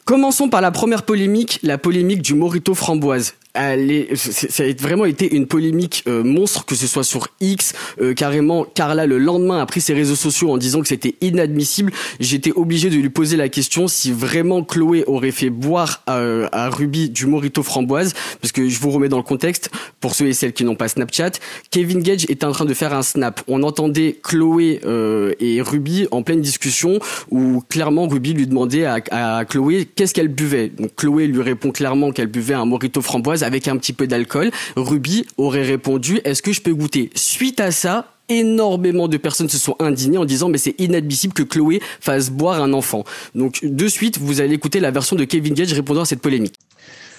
Commençons 0.05 0.49
par 0.49 0.61
la 0.61 0.71
première 0.71 1.03
polémique, 1.03 1.59
la 1.63 1.77
polémique 1.77 2.21
du 2.21 2.35
Morito 2.35 2.75
framboise 2.75 3.33
elle 3.53 4.07
ça 4.15 4.63
a 4.63 4.73
vraiment 4.81 5.05
été 5.05 5.35
une 5.35 5.45
polémique 5.47 6.03
euh, 6.07 6.23
monstre, 6.23 6.65
que 6.65 6.75
ce 6.75 6.87
soit 6.87 7.03
sur 7.03 7.27
X, 7.39 7.73
euh, 8.01 8.13
carrément. 8.13 8.63
Carla 8.63 9.05
le 9.05 9.17
lendemain 9.17 9.59
a 9.59 9.65
pris 9.65 9.81
ses 9.81 9.93
réseaux 9.93 10.15
sociaux 10.15 10.51
en 10.51 10.57
disant 10.57 10.81
que 10.81 10.87
c'était 10.87 11.15
inadmissible. 11.21 11.91
J'étais 12.19 12.51
obligé 12.51 12.89
de 12.89 12.95
lui 12.95 13.09
poser 13.09 13.37
la 13.37 13.49
question 13.49 13.87
si 13.87 14.11
vraiment 14.11 14.63
Chloé 14.63 15.03
aurait 15.05 15.31
fait 15.31 15.49
boire 15.49 16.01
à, 16.07 16.19
à 16.51 16.69
Ruby 16.69 17.09
du 17.09 17.27
Morito 17.27 17.61
framboise, 17.61 18.13
parce 18.41 18.51
que 18.51 18.67
je 18.67 18.79
vous 18.79 18.89
remets 18.89 19.09
dans 19.09 19.17
le 19.17 19.23
contexte 19.23 19.69
pour 19.99 20.15
ceux 20.15 20.27
et 20.27 20.33
celles 20.33 20.53
qui 20.53 20.63
n'ont 20.63 20.75
pas 20.75 20.87
Snapchat. 20.87 21.31
Kevin 21.69 22.01
Gage 22.01 22.25
était 22.29 22.45
en 22.45 22.51
train 22.51 22.65
de 22.65 22.73
faire 22.73 22.93
un 22.93 23.03
snap. 23.03 23.41
On 23.47 23.63
entendait 23.63 24.19
Chloé 24.23 24.81
euh, 24.85 25.33
et 25.39 25.61
Ruby 25.61 26.07
en 26.11 26.23
pleine 26.23 26.41
discussion 26.41 26.99
où 27.29 27.63
clairement 27.69 28.07
Ruby 28.07 28.33
lui 28.33 28.47
demandait 28.47 28.85
à, 28.85 28.99
à 29.11 29.45
Chloé 29.45 29.87
qu'est-ce 29.95 30.13
qu'elle 30.13 30.27
buvait. 30.27 30.69
Donc 30.69 30.95
Chloé 30.95 31.27
lui 31.27 31.41
répond 31.41 31.71
clairement 31.71 32.11
qu'elle 32.11 32.27
buvait 32.27 32.55
un 32.55 32.65
Morito 32.65 33.01
framboise 33.01 33.42
avec 33.43 33.67
un 33.67 33.77
petit 33.77 33.93
peu 33.93 34.07
d'alcool. 34.07 34.51
Ruby 34.75 35.25
aurait 35.37 35.63
répondu 35.63 36.21
Est-ce 36.23 36.41
que 36.41 36.51
je 36.51 36.61
peux 36.61 36.73
goûter? 36.73 37.09
Suite 37.15 37.59
à 37.59 37.71
ça, 37.71 38.13
énormément 38.29 39.07
de 39.07 39.17
personnes 39.17 39.49
se 39.49 39.57
sont 39.57 39.75
indignées 39.79 40.17
en 40.17 40.25
disant 40.25 40.49
mais 40.49 40.57
c'est 40.57 40.75
inadmissible 40.79 41.33
que 41.33 41.43
Chloé 41.43 41.81
fasse 41.99 42.29
boire 42.29 42.61
un 42.61 42.73
enfant. 42.73 43.03
Donc 43.35 43.59
de 43.63 43.87
suite, 43.87 44.17
vous 44.17 44.41
allez 44.41 44.55
écouter 44.55 44.79
la 44.79 44.91
version 44.91 45.15
de 45.15 45.23
Kevin 45.25 45.53
Gage 45.53 45.73
répondant 45.73 46.01
à 46.01 46.05
cette 46.05 46.21
polémique. 46.21 46.55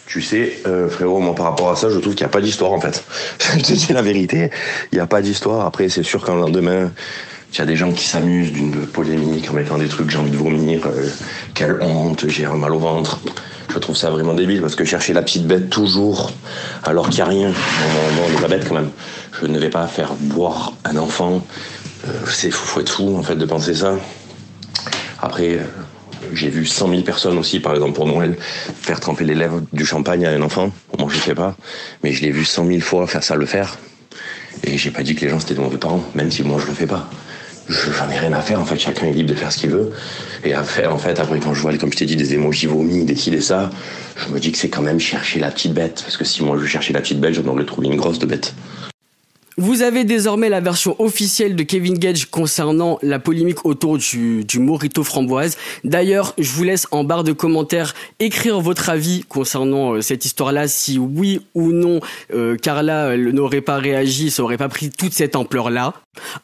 Tu 0.07 0.21
sais, 0.21 0.59
euh, 0.67 0.89
frérot, 0.89 1.19
moi 1.21 1.35
par 1.35 1.47
rapport 1.47 1.71
à 1.71 1.77
ça, 1.77 1.89
je 1.89 1.99
trouve 1.99 2.15
qu'il 2.15 2.25
n'y 2.25 2.29
a 2.29 2.33
pas 2.33 2.41
d'histoire 2.41 2.73
en 2.73 2.81
fait. 2.81 3.05
je 3.57 3.63
te 3.63 3.73
dis 3.73 3.93
la 3.93 4.03
vérité, 4.03 4.51
il 4.93 4.97
n'y 4.97 5.01
a 5.01 5.07
pas 5.07 5.23
d'histoire. 5.23 5.67
Après, 5.67 5.89
c'est 5.89 6.03
sûr 6.03 6.25
qu'un 6.25 6.35
lendemain, 6.35 6.93
il 7.53 7.59
y 7.59 7.61
a 7.63 7.67
des 7.67 7.77
gens 7.77 7.93
qui 7.93 8.05
s'amusent 8.05 8.53
d'une 8.53 8.87
polémique 8.87 9.51
en 9.51 9.55
mettant 9.55 9.79
des 9.79 9.89
trucs, 9.89 10.11
j'ai 10.11 10.19
envie 10.19 10.31
de 10.31 10.37
vomir, 10.37 10.87
euh, 10.87 11.09
quelle 11.55 11.79
honte, 11.81 12.29
j'ai 12.29 12.45
un 12.45 12.57
mal 12.57 12.73
au 12.73 12.79
ventre. 12.79 13.21
Je 13.75 13.81
trouve 13.81 13.97
ça 13.97 14.09
vraiment 14.09 14.35
débile 14.35 14.61
parce 14.61 14.77
que 14.77 14.85
chercher 14.85 15.13
la 15.13 15.23
petite 15.23 15.49
bête 15.49 15.69
toujours, 15.69 16.31
alors 16.85 17.09
qu'il 17.09 17.17
n'y 17.17 17.23
a 17.23 17.25
rien 17.25 17.53
dans, 18.33 18.41
la 18.41 18.47
bête 18.47 18.69
quand 18.69 18.77
même. 18.77 18.91
Je 19.41 19.47
ne 19.47 19.59
vais 19.59 19.69
pas 19.69 19.89
faire 19.89 20.15
boire 20.15 20.75
un 20.85 20.97
enfant. 20.97 21.45
Euh, 22.07 22.13
c'est 22.31 22.53
fou, 22.53 22.67
faut 22.67 22.81
être 22.81 22.89
fou 22.89 23.17
en 23.19 23.25
fait 23.25 23.35
de 23.35 23.45
penser 23.45 23.75
ça. 23.75 23.97
Après, 25.21 25.55
euh, 25.55 25.65
j'ai 26.33 26.51
vu 26.51 26.67
100 26.67 26.89
000 26.89 27.03
personnes 27.03 27.37
aussi, 27.37 27.59
par 27.59 27.75
exemple 27.75 27.95
pour 27.95 28.07
Noël, 28.07 28.37
faire 28.81 29.01
tremper 29.01 29.25
les 29.25 29.35
lèvres 29.35 29.61
du 29.73 29.85
champagne 29.85 30.25
à 30.25 30.31
un 30.31 30.43
enfant. 30.43 30.71
Moi, 30.97 31.09
je 31.11 31.17
ne 31.17 31.23
fais 31.23 31.35
pas, 31.35 31.57
mais 32.05 32.13
je 32.13 32.23
l'ai 32.23 32.31
vu 32.31 32.45
100 32.45 32.69
000 32.69 32.81
fois 32.81 33.09
faire 33.09 33.25
ça 33.25 33.35
le 33.35 33.45
faire. 33.45 33.77
Et 34.63 34.79
j'ai 34.79 34.93
pas 34.93 35.03
dit 35.03 35.17
que 35.17 35.23
les 35.23 35.31
gens 35.31 35.41
c'était 35.41 35.55
de 35.55 35.61
mauvais 35.61 35.79
parents, 35.79 36.05
même 36.15 36.31
si 36.31 36.45
moi 36.45 36.61
je 36.63 36.69
le 36.69 36.75
fais 36.75 36.87
pas. 36.87 37.11
Je- 37.69 37.91
J'en 37.93 38.11
ai 38.11 38.19
rien 38.19 38.33
à 38.33 38.41
faire 38.41 38.61
en 38.61 38.65
fait, 38.65 38.79
chacun 38.79 39.07
est 39.07 39.13
libre 39.13 39.31
de 39.31 39.35
faire 39.35 39.51
ce 39.51 39.59
qu'il 39.59 39.71
veut. 39.71 39.91
Et 40.45 40.53
à 40.53 40.63
faire 40.63 40.93
en 40.95 40.99
fait, 40.99 41.19
après 41.19 41.39
quand 41.41 41.55
je 41.55 41.61
vois, 41.61 41.77
comme 41.79 41.93
je 41.93 41.97
t'ai 41.97 42.07
dit, 42.07 42.17
des 42.17 42.35
émojis 42.35 42.67
vomis, 42.67 43.05
des 43.05 43.17
ci, 43.17 43.41
ça, 43.41 43.71
je 44.17 44.33
me 44.33 44.39
dis 44.39 44.53
que 44.53 44.59
c'est 44.59 44.69
quand 44.69 44.83
même 44.83 45.01
chercher 45.01 45.41
la 45.41 45.51
petite 45.51 45.73
bête. 45.73 46.03
Parce 46.05 46.17
que 46.17 46.25
si 46.25 46.43
moi 46.43 46.59
je 46.61 46.67
cherchais 46.67 46.93
la 46.93 47.01
petite 47.01 47.21
bête, 47.21 47.35
j'en 47.35 47.47
aurais 47.47 47.65
trouvé 47.65 47.87
une 47.89 47.97
grosse 47.97 48.19
de 48.19 48.27
bête. 48.27 48.55
Vous 49.57 49.83
avez 49.83 50.03
désormais 50.03 50.49
la 50.49 50.61
version 50.61 51.01
officielle 51.01 51.55
de 51.55 51.63
Kevin 51.63 51.97
Gage 51.97 52.27
concernant 52.27 52.99
la 53.03 53.21
polémique 53.21 53.65
autour 53.65 53.99
du, 53.99 54.45
du 54.45 54.59
Morito 54.59 55.05
framboise. 55.05 55.57
D'ailleurs, 55.85 56.35
je 56.39 56.51
vous 56.51 56.65
laisse 56.65 56.89
en 56.91 57.05
barre 57.05 57.23
de 57.23 57.31
commentaires 57.31 57.95
écrire 58.19 58.61
votre 58.61 58.91
avis 58.91 59.23
concernant 59.29 59.95
euh, 59.95 60.01
cette 60.01 60.25
histoire-là, 60.25 60.67
si 60.67 60.99
oui 60.99 61.41
ou 61.55 61.71
non 61.71 62.01
euh, 62.35 62.57
Carla 62.57 63.11
euh, 63.11 63.31
n'aurait 63.31 63.61
pas 63.61 63.77
réagi, 63.77 64.33
ça 64.33 64.43
aurait 64.43 64.57
pas 64.57 64.69
pris 64.69 64.91
toute 64.91 65.13
cette 65.13 65.37
ampleur-là. 65.37 65.95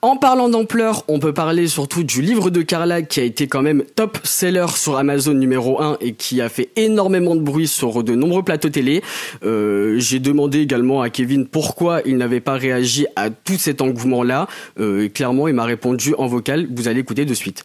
En 0.02 0.16
parlant 0.16 0.48
d'ampleur, 0.48 1.04
on 1.08 1.18
peut 1.18 1.32
parler 1.32 1.66
surtout 1.66 2.02
du 2.02 2.22
livre 2.22 2.50
de 2.50 2.62
Carla 2.62 3.02
qui 3.02 3.20
a 3.20 3.22
été 3.22 3.46
quand 3.46 3.62
même 3.62 3.84
top 3.94 4.18
seller 4.24 4.66
sur 4.74 4.96
Amazon 4.96 5.34
numéro 5.34 5.80
1 5.80 5.98
et 6.00 6.12
qui 6.12 6.40
a 6.40 6.48
fait 6.48 6.70
énormément 6.76 7.36
de 7.36 7.40
bruit 7.40 7.68
sur 7.68 8.02
de 8.02 8.14
nombreux 8.14 8.42
plateaux 8.42 8.68
télé. 8.68 9.02
Euh, 9.44 9.96
J'ai 9.98 10.18
demandé 10.18 10.60
également 10.60 11.02
à 11.02 11.10
Kevin 11.10 11.46
pourquoi 11.46 12.00
il 12.04 12.16
n'avait 12.16 12.40
pas 12.40 12.54
réagi 12.54 12.99
à 13.16 13.30
tout 13.30 13.58
cet 13.58 13.80
engouement-là. 13.80 14.48
Euh, 14.78 15.08
clairement, 15.08 15.48
il 15.48 15.54
m'a 15.54 15.64
répondu 15.64 16.14
en 16.18 16.26
vocal. 16.26 16.66
Vous 16.74 16.88
allez 16.88 17.00
écouter 17.00 17.24
de 17.24 17.34
suite. 17.34 17.64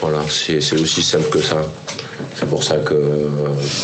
Voilà, 0.00 0.20
c'est 0.28 0.58
aussi 0.74 1.02
simple 1.02 1.28
que 1.30 1.40
ça. 1.40 1.62
C'est 2.36 2.48
pour 2.48 2.62
ça 2.62 2.76
que, 2.76 3.28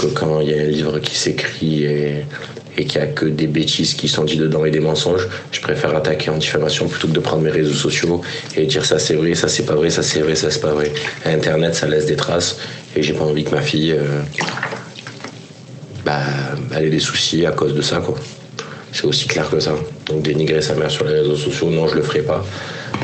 que 0.00 0.06
quand 0.14 0.40
il 0.40 0.50
y 0.50 0.54
a 0.54 0.62
un 0.62 0.66
livre 0.66 0.98
qui 1.00 1.16
s'écrit 1.16 1.84
et, 1.84 2.24
et 2.76 2.84
qu'il 2.84 3.00
n'y 3.00 3.06
a 3.06 3.10
que 3.10 3.26
des 3.26 3.46
bêtises 3.46 3.94
qui 3.94 4.08
sont 4.08 4.24
dites 4.24 4.40
dedans 4.40 4.64
et 4.64 4.70
des 4.70 4.80
mensonges, 4.80 5.28
je 5.50 5.60
préfère 5.60 5.94
attaquer 5.96 6.30
en 6.30 6.36
diffamation 6.36 6.88
plutôt 6.88 7.08
que 7.08 7.12
de 7.12 7.20
prendre 7.20 7.42
mes 7.42 7.50
réseaux 7.50 7.74
sociaux 7.74 8.22
et 8.56 8.66
dire 8.66 8.84
ça 8.84 8.98
c'est 8.98 9.14
vrai, 9.14 9.34
ça 9.34 9.48
c'est 9.48 9.64
pas 9.64 9.74
vrai, 9.74 9.90
ça 9.90 10.02
c'est 10.02 10.20
vrai, 10.20 10.34
ça 10.34 10.50
c'est 10.50 10.60
pas 10.60 10.72
vrai. 10.72 10.92
Internet, 11.24 11.74
ça 11.74 11.86
laisse 11.86 12.06
des 12.06 12.16
traces 12.16 12.58
et 12.96 13.02
j'ai 13.02 13.12
pas 13.12 13.24
envie 13.24 13.44
que 13.44 13.50
ma 13.50 13.62
fille 13.62 13.92
euh, 13.92 14.20
bah, 16.04 16.20
elle 16.74 16.84
ait 16.86 16.90
des 16.90 17.00
soucis 17.00 17.46
à 17.46 17.52
cause 17.52 17.74
de 17.74 17.82
ça. 17.82 17.98
quoi. 17.98 18.16
C'est 18.94 19.04
aussi 19.04 19.26
clair 19.26 19.50
que 19.50 19.60
ça. 19.60 19.74
Donc 20.06 20.22
dénigrer 20.22 20.62
sa 20.62 20.74
mère 20.74 20.90
sur 20.90 21.04
les 21.04 21.20
réseaux 21.20 21.36
sociaux, 21.36 21.68
non, 21.68 21.88
je 21.88 21.96
le 21.96 22.02
ferai 22.02 22.22
pas. 22.22 22.44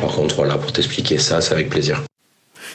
Par 0.01 0.11
contre, 0.11 0.37
voilà, 0.37 0.57
pour 0.57 0.73
t'expliquer 0.73 1.19
ça, 1.19 1.41
c'est 1.41 1.53
avec 1.53 1.69
plaisir. 1.69 2.01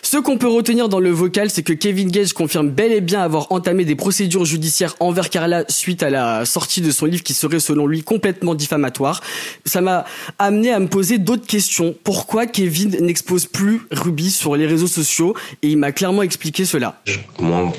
Ce 0.02 0.18
qu'on 0.18 0.38
peut 0.38 0.50
retenir 0.50 0.88
dans 0.88 1.00
le 1.00 1.10
vocal, 1.10 1.50
c'est 1.50 1.64
que 1.64 1.74
Kevin 1.74 2.12
Gage 2.12 2.34
confirme 2.34 2.70
bel 2.70 2.92
et 2.92 3.02
bien 3.02 3.22
avoir 3.22 3.52
entamé 3.52 3.86
des 3.86 3.96
procédures 3.96 4.46
judiciaires 4.46 4.96
envers 5.00 5.30
Carla 5.30 5.64
suite 5.68 6.04
à 6.04 6.10
la 6.10 6.46
sortie 6.46 6.82
de 6.82 6.92
son 6.92 7.06
livre 7.06 7.24
qui 7.24 7.34
serait 7.34 7.60
selon 7.60 7.88
lui 7.88 8.04
complètement 8.04 8.54
diffamatoire. 8.54 9.22
Ça 9.66 9.82
m'a 9.82 10.06
amené 10.38 10.72
à 10.72 10.80
me 10.80 10.88
poser 10.88 11.18
d'autres 11.18 11.48
questions. 11.48 11.96
Pourquoi 12.04 12.46
Kevin 12.46 12.98
n'expose 13.00 13.48
plus 13.48 13.82
Ruby 13.92 14.30
sur 14.30 14.56
les 14.56 14.68
réseaux 14.68 14.88
sociaux? 14.88 15.36
Et 15.64 15.70
il 15.70 15.78
m'a 15.78 15.92
clairement 15.92 16.22
expliqué 16.22 16.66
cela. 16.66 17.02
Moi, 17.40 17.74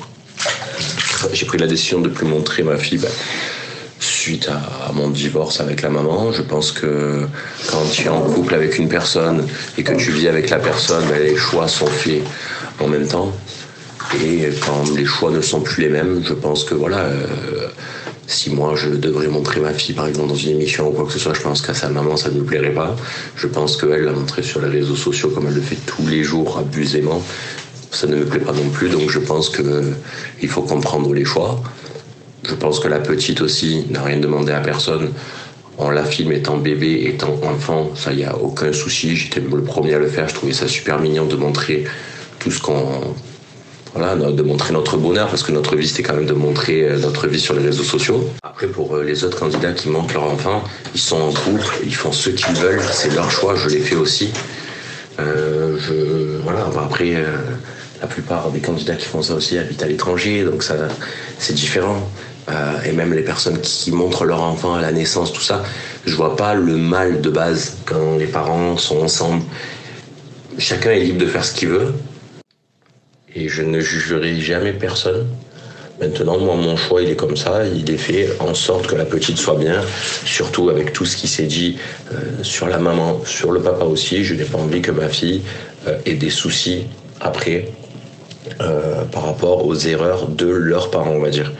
j'ai 1.31 1.45
pris 1.45 1.59
la 1.59 1.67
décision 1.67 2.01
de 2.01 2.09
plus 2.09 2.25
montrer 2.25 2.63
ma 2.63 2.77
fille 2.77 2.97
bah, 2.97 3.07
suite 3.99 4.49
à, 4.49 4.91
mon 4.93 5.09
divorce 5.09 5.59
avec 5.59 5.81
la 5.81 5.89
maman. 5.89 6.31
Je 6.31 6.41
pense 6.41 6.71
que 6.71 7.27
quand 7.69 7.83
tu 7.91 8.05
es 8.05 8.09
en 8.09 8.21
couple 8.21 8.53
avec 8.53 8.77
une 8.77 8.89
personne 8.89 9.45
et 9.77 9.83
que 9.83 9.93
tu 9.93 10.11
vis 10.11 10.27
avec 10.27 10.49
la 10.49 10.59
personne, 10.59 11.03
bah, 11.09 11.19
les 11.19 11.35
choix 11.35 11.67
sont 11.67 11.87
faits 11.87 12.21
en 12.79 12.87
même 12.87 13.07
temps. 13.07 13.31
Et 14.23 14.49
quand 14.65 14.95
les 14.95 15.05
choix 15.05 15.31
ne 15.31 15.41
sont 15.41 15.61
plus 15.61 15.83
les 15.83 15.89
mêmes, 15.89 16.23
je 16.25 16.33
pense 16.33 16.63
que 16.63 16.73
voilà, 16.73 16.99
euh, 16.99 17.67
si 18.27 18.49
moi 18.51 18.73
je 18.75 18.89
devrais 18.89 19.27
montrer 19.27 19.59
ma 19.59 19.73
fille 19.73 19.95
par 19.95 20.07
exemple 20.07 20.29
dans 20.29 20.35
une 20.35 20.51
émission 20.51 20.89
ou 20.89 20.91
quoi 20.91 21.05
que 21.05 21.11
ce 21.11 21.19
soit, 21.19 21.33
je 21.33 21.41
pense 21.41 21.61
qu'à 21.61 21.73
sa 21.73 21.89
maman 21.89 22.15
ça 22.15 22.29
ne 22.29 22.39
me 22.39 22.43
plairait 22.43 22.73
pas. 22.73 22.95
Je 23.35 23.47
pense 23.47 23.75
qu'elle 23.75 24.03
l'a 24.03 24.13
montré 24.13 24.43
sur 24.43 24.61
les 24.61 24.69
réseaux 24.69 24.95
sociaux 24.95 25.29
comme 25.29 25.47
elle 25.47 25.55
le 25.55 25.61
fait 25.61 25.77
tous 25.85 26.07
les 26.07 26.23
jours 26.23 26.57
abusément. 26.57 27.21
Ça 27.91 28.05
ne 28.07 28.17
me 28.17 28.25
plaît 28.25 28.39
pas 28.39 28.51
non 28.53 28.69
plus, 28.69 28.89
donc 28.89 29.09
je 29.09 29.19
pense 29.19 29.49
que 29.49 29.61
euh, 29.61 30.47
faut 30.47 30.61
comprendre 30.61 31.13
les 31.13 31.25
choix. 31.25 31.61
Je 32.43 32.55
pense 32.55 32.79
que 32.79 32.87
la 32.87 32.99
petite 32.99 33.41
aussi 33.41 33.85
n'a 33.89 34.03
rien 34.03 34.19
demandé 34.19 34.51
à 34.51 34.59
personne. 34.59 35.11
On 35.77 35.89
la 35.89 36.05
filme 36.05 36.31
étant 36.31 36.57
bébé, 36.57 37.05
étant 37.05 37.39
enfant, 37.43 37.91
ça 37.95 38.11
y 38.13 38.23
a 38.23 38.35
aucun 38.35 38.73
souci. 38.73 39.15
J'étais 39.15 39.41
le 39.41 39.63
premier 39.63 39.93
à 39.93 39.99
le 39.99 40.07
faire. 40.07 40.27
Je 40.27 40.33
trouvais 40.33 40.53
ça 40.53 40.67
super 40.67 40.99
mignon 40.99 41.25
de 41.25 41.35
montrer 41.35 41.85
tout 42.39 42.51
ce 42.51 42.61
qu'on 42.61 43.13
voilà, 43.97 44.15
de 44.15 44.43
montrer 44.43 44.73
notre 44.73 44.97
bonheur, 44.97 45.27
parce 45.27 45.43
que 45.43 45.51
notre 45.51 45.75
vie, 45.75 45.87
c'était 45.87 46.03
quand 46.03 46.15
même 46.15 46.25
de 46.25 46.33
montrer 46.33 46.83
euh, 46.83 46.99
notre 46.99 47.27
vie 47.27 47.39
sur 47.39 47.55
les 47.55 47.63
réseaux 47.63 47.83
sociaux. 47.83 48.29
Après, 48.43 48.67
pour 48.67 48.95
euh, 48.95 49.03
les 49.03 49.23
autres 49.23 49.39
candidats 49.39 49.71
qui 49.71 49.89
montrent 49.89 50.13
leur 50.13 50.25
enfant, 50.25 50.63
ils 50.93 50.99
sont 50.99 51.19
en 51.19 51.31
couple, 51.31 51.65
ils 51.83 51.95
font 51.95 52.11
ce 52.11 52.29
qu'ils 52.29 52.55
veulent, 52.55 52.81
c'est 52.91 53.13
leur 53.15 53.31
choix, 53.31 53.55
je 53.55 53.69
l'ai 53.69 53.79
fait 53.79 53.95
aussi. 53.95 54.31
Euh, 55.19 55.77
voilà, 56.43 56.69
après, 56.83 57.15
la 58.01 58.07
plupart 58.07 58.51
des 58.51 58.59
candidats 58.59 58.95
qui 58.95 59.05
font 59.05 59.21
ça 59.21 59.33
aussi 59.33 59.57
habitent 59.57 59.83
à 59.83 59.87
l'étranger, 59.87 60.43
donc 60.43 60.63
ça, 60.63 60.75
c'est 61.39 61.53
différent. 61.53 62.09
Euh, 62.49 62.81
et 62.83 62.93
même 62.93 63.13
les 63.13 63.23
personnes 63.23 63.59
qui 63.59 63.91
montrent 63.91 64.23
leur 64.23 64.41
enfant 64.41 64.75
à 64.75 64.81
la 64.81 64.91
naissance, 64.91 65.33
tout 65.33 65.41
ça, 65.41 65.63
je 66.05 66.15
vois 66.15 66.35
pas 66.37 66.53
le 66.53 66.77
mal 66.77 67.19
de 67.21 67.29
base 67.29 67.77
quand 67.85 68.17
les 68.17 68.27
parents 68.27 68.77
sont 68.77 69.01
ensemble. 69.01 69.43
Chacun 70.57 70.91
est 70.91 71.01
libre 71.01 71.19
de 71.19 71.25
faire 71.25 71.43
ce 71.43 71.53
qu'il 71.53 71.69
veut 71.69 71.93
et 73.35 73.49
je 73.49 73.63
ne 73.63 73.79
jugerai 73.79 74.39
jamais 74.39 74.73
personne. 74.73 75.27
Maintenant, 75.99 76.37
moi, 76.37 76.55
mon 76.55 76.77
choix, 76.77 77.01
il 77.01 77.09
est 77.09 77.15
comme 77.15 77.35
ça. 77.35 77.65
Il 77.67 77.89
est 77.89 77.97
fait 77.97 78.29
en 78.39 78.53
sorte 78.53 78.87
que 78.87 78.95
la 78.95 79.05
petite 79.05 79.37
soit 79.37 79.57
bien, 79.57 79.81
surtout 80.25 80.69
avec 80.69 80.93
tout 80.93 81.05
ce 81.05 81.17
qui 81.17 81.27
s'est 81.27 81.47
dit 81.47 81.77
euh, 82.13 82.43
sur 82.43 82.67
la 82.67 82.77
maman, 82.77 83.21
sur 83.25 83.51
le 83.51 83.59
papa 83.59 83.83
aussi. 83.83 84.23
Je 84.23 84.35
n'ai 84.35 84.43
pas 84.43 84.59
envie 84.59 84.81
que 84.81 84.91
ma 84.91 85.09
fille 85.09 85.41
euh, 85.87 85.97
ait 86.05 86.13
des 86.13 86.29
soucis 86.29 86.85
après 87.19 87.65
euh, 88.61 89.03
par 89.11 89.25
rapport 89.25 89.65
aux 89.65 89.75
erreurs 89.75 90.27
de 90.27 90.47
leurs 90.47 90.89
parents, 90.91 91.11
on 91.11 91.19
va 91.21 91.29
dire. 91.29 91.51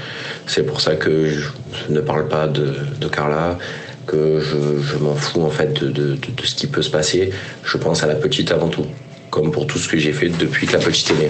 C'est 0.46 0.64
pour 0.64 0.82
ça 0.82 0.96
que 0.96 1.28
je 1.30 1.48
ne 1.90 2.00
parle 2.02 2.28
pas 2.28 2.48
de, 2.48 2.74
de 3.00 3.08
Carla, 3.08 3.58
que 4.06 4.40
je, 4.40 4.82
je 4.82 4.98
m'en 4.98 5.16
fous 5.16 5.42
en 5.44 5.50
fait 5.50 5.74
de, 5.84 5.90
de- 5.90 6.16
de- 6.16 6.46
ce 6.46 6.56
qui 6.56 6.68
peut 6.68 6.82
se 6.82 6.90
passer. 6.90 7.32
Je 7.64 7.78
pense 7.78 8.04
à 8.04 8.08
la 8.08 8.16
petite 8.16 8.52
avant 8.52 8.70
tout, 8.70 8.86
comme 9.30 9.52
pour 9.52 9.68
tout 9.68 9.78
ce 9.78 9.88
que 9.88 9.98
j'ai 9.98 10.14
fait 10.14 10.30
depuis 10.30 10.68
que 10.68 10.74
la 10.74 10.80
petite 10.80 11.12
est 11.12 11.16
née. 11.16 11.30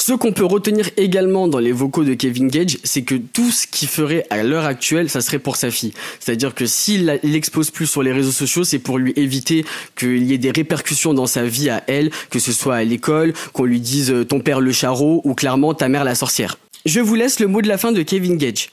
Ce 0.00 0.14
qu'on 0.14 0.32
peut 0.32 0.46
retenir 0.46 0.88
également 0.96 1.46
dans 1.46 1.58
les 1.58 1.72
vocaux 1.72 2.04
de 2.04 2.14
Kevin 2.14 2.48
Gage, 2.48 2.78
c'est 2.84 3.02
que 3.02 3.16
tout 3.16 3.50
ce 3.50 3.66
qu'il 3.66 3.86
ferait 3.86 4.24
à 4.30 4.42
l'heure 4.42 4.64
actuelle, 4.64 5.10
ça 5.10 5.20
serait 5.20 5.38
pour 5.38 5.56
sa 5.56 5.70
fille. 5.70 5.92
C'est-à-dire 6.20 6.54
que 6.54 6.64
s'il 6.64 7.20
l'expose 7.22 7.70
plus 7.70 7.86
sur 7.86 8.02
les 8.02 8.10
réseaux 8.10 8.32
sociaux, 8.32 8.64
c'est 8.64 8.78
pour 8.78 8.96
lui 8.96 9.12
éviter 9.16 9.62
qu'il 9.96 10.22
y 10.22 10.32
ait 10.32 10.38
des 10.38 10.52
répercussions 10.52 11.12
dans 11.12 11.26
sa 11.26 11.42
vie 11.42 11.68
à 11.68 11.84
elle, 11.86 12.10
que 12.30 12.38
ce 12.38 12.50
soit 12.50 12.76
à 12.76 12.82
l'école, 12.82 13.34
qu'on 13.52 13.64
lui 13.64 13.78
dise 13.78 14.10
euh, 14.10 14.24
ton 14.24 14.40
père 14.40 14.60
le 14.60 14.72
charreau 14.72 15.20
ou 15.24 15.34
clairement 15.34 15.74
ta 15.74 15.90
mère 15.90 16.04
la 16.04 16.14
sorcière. 16.14 16.56
Je 16.86 17.00
vous 17.00 17.14
laisse 17.14 17.38
le 17.38 17.46
mot 17.46 17.60
de 17.60 17.68
la 17.68 17.76
fin 17.76 17.92
de 17.92 18.00
Kevin 18.00 18.38
Gage. 18.38 18.70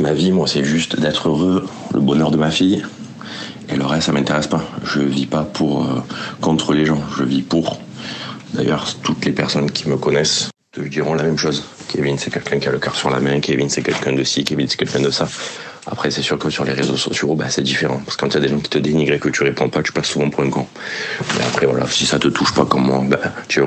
Ma 0.00 0.12
vie, 0.12 0.30
moi, 0.30 0.46
c'est 0.46 0.62
juste 0.62 1.00
d'être 1.00 1.28
heureux, 1.28 1.66
le 1.92 2.00
bonheur 2.00 2.30
de 2.30 2.36
ma 2.36 2.52
fille. 2.52 2.84
Et 3.68 3.74
le 3.74 3.84
reste, 3.84 4.06
ça 4.06 4.12
m'intéresse 4.12 4.46
pas. 4.46 4.62
Je 4.84 5.00
vis 5.00 5.26
pas 5.26 5.42
pour 5.42 5.82
euh, 5.82 6.04
contre 6.40 6.72
les 6.72 6.86
gens. 6.86 7.02
Je 7.18 7.24
vis 7.24 7.42
pour. 7.42 7.80
D'ailleurs, 8.54 8.86
toutes 9.02 9.24
les 9.24 9.32
personnes 9.32 9.70
qui 9.70 9.88
me 9.88 9.96
connaissent 9.96 10.50
te 10.72 10.80
diront 10.80 11.14
la 11.14 11.22
même 11.22 11.38
chose. 11.38 11.64
Kevin, 11.88 12.18
c'est 12.18 12.30
quelqu'un 12.30 12.58
qui 12.58 12.68
a 12.68 12.72
le 12.72 12.78
cœur 12.78 12.94
sur 12.94 13.10
la 13.10 13.20
main. 13.20 13.40
Kevin, 13.40 13.68
c'est 13.68 13.82
quelqu'un 13.82 14.12
de 14.12 14.24
ci. 14.24 14.44
Kevin, 14.44 14.68
c'est 14.68 14.76
quelqu'un 14.76 15.00
de 15.00 15.10
ça. 15.10 15.28
Après, 15.86 16.10
c'est 16.10 16.22
sûr 16.22 16.38
que 16.38 16.48
sur 16.48 16.64
les 16.64 16.72
réseaux 16.72 16.96
sociaux, 16.96 17.34
bah, 17.34 17.46
c'est 17.48 17.62
différent. 17.62 18.00
Parce 18.04 18.16
que 18.16 18.20
quand 18.20 18.28
il 18.28 18.34
y 18.34 18.36
a 18.36 18.40
des 18.40 18.48
gens 18.48 18.60
qui 18.60 18.70
te 18.70 18.78
dénigrent 18.78 19.14
et 19.14 19.18
que 19.18 19.28
tu 19.28 19.42
réponds 19.42 19.68
pas, 19.68 19.82
tu 19.82 19.92
passes 19.92 20.08
souvent 20.08 20.30
pour 20.30 20.44
un 20.44 20.50
con. 20.50 20.66
Mais 21.36 21.44
après, 21.44 21.66
voilà, 21.66 21.86
si 21.88 22.06
ça 22.06 22.18
te 22.18 22.28
touche 22.28 22.54
pas 22.54 22.64
comme 22.64 22.86
moi, 22.86 23.02
bah, 23.04 23.18
tu. 23.48 23.62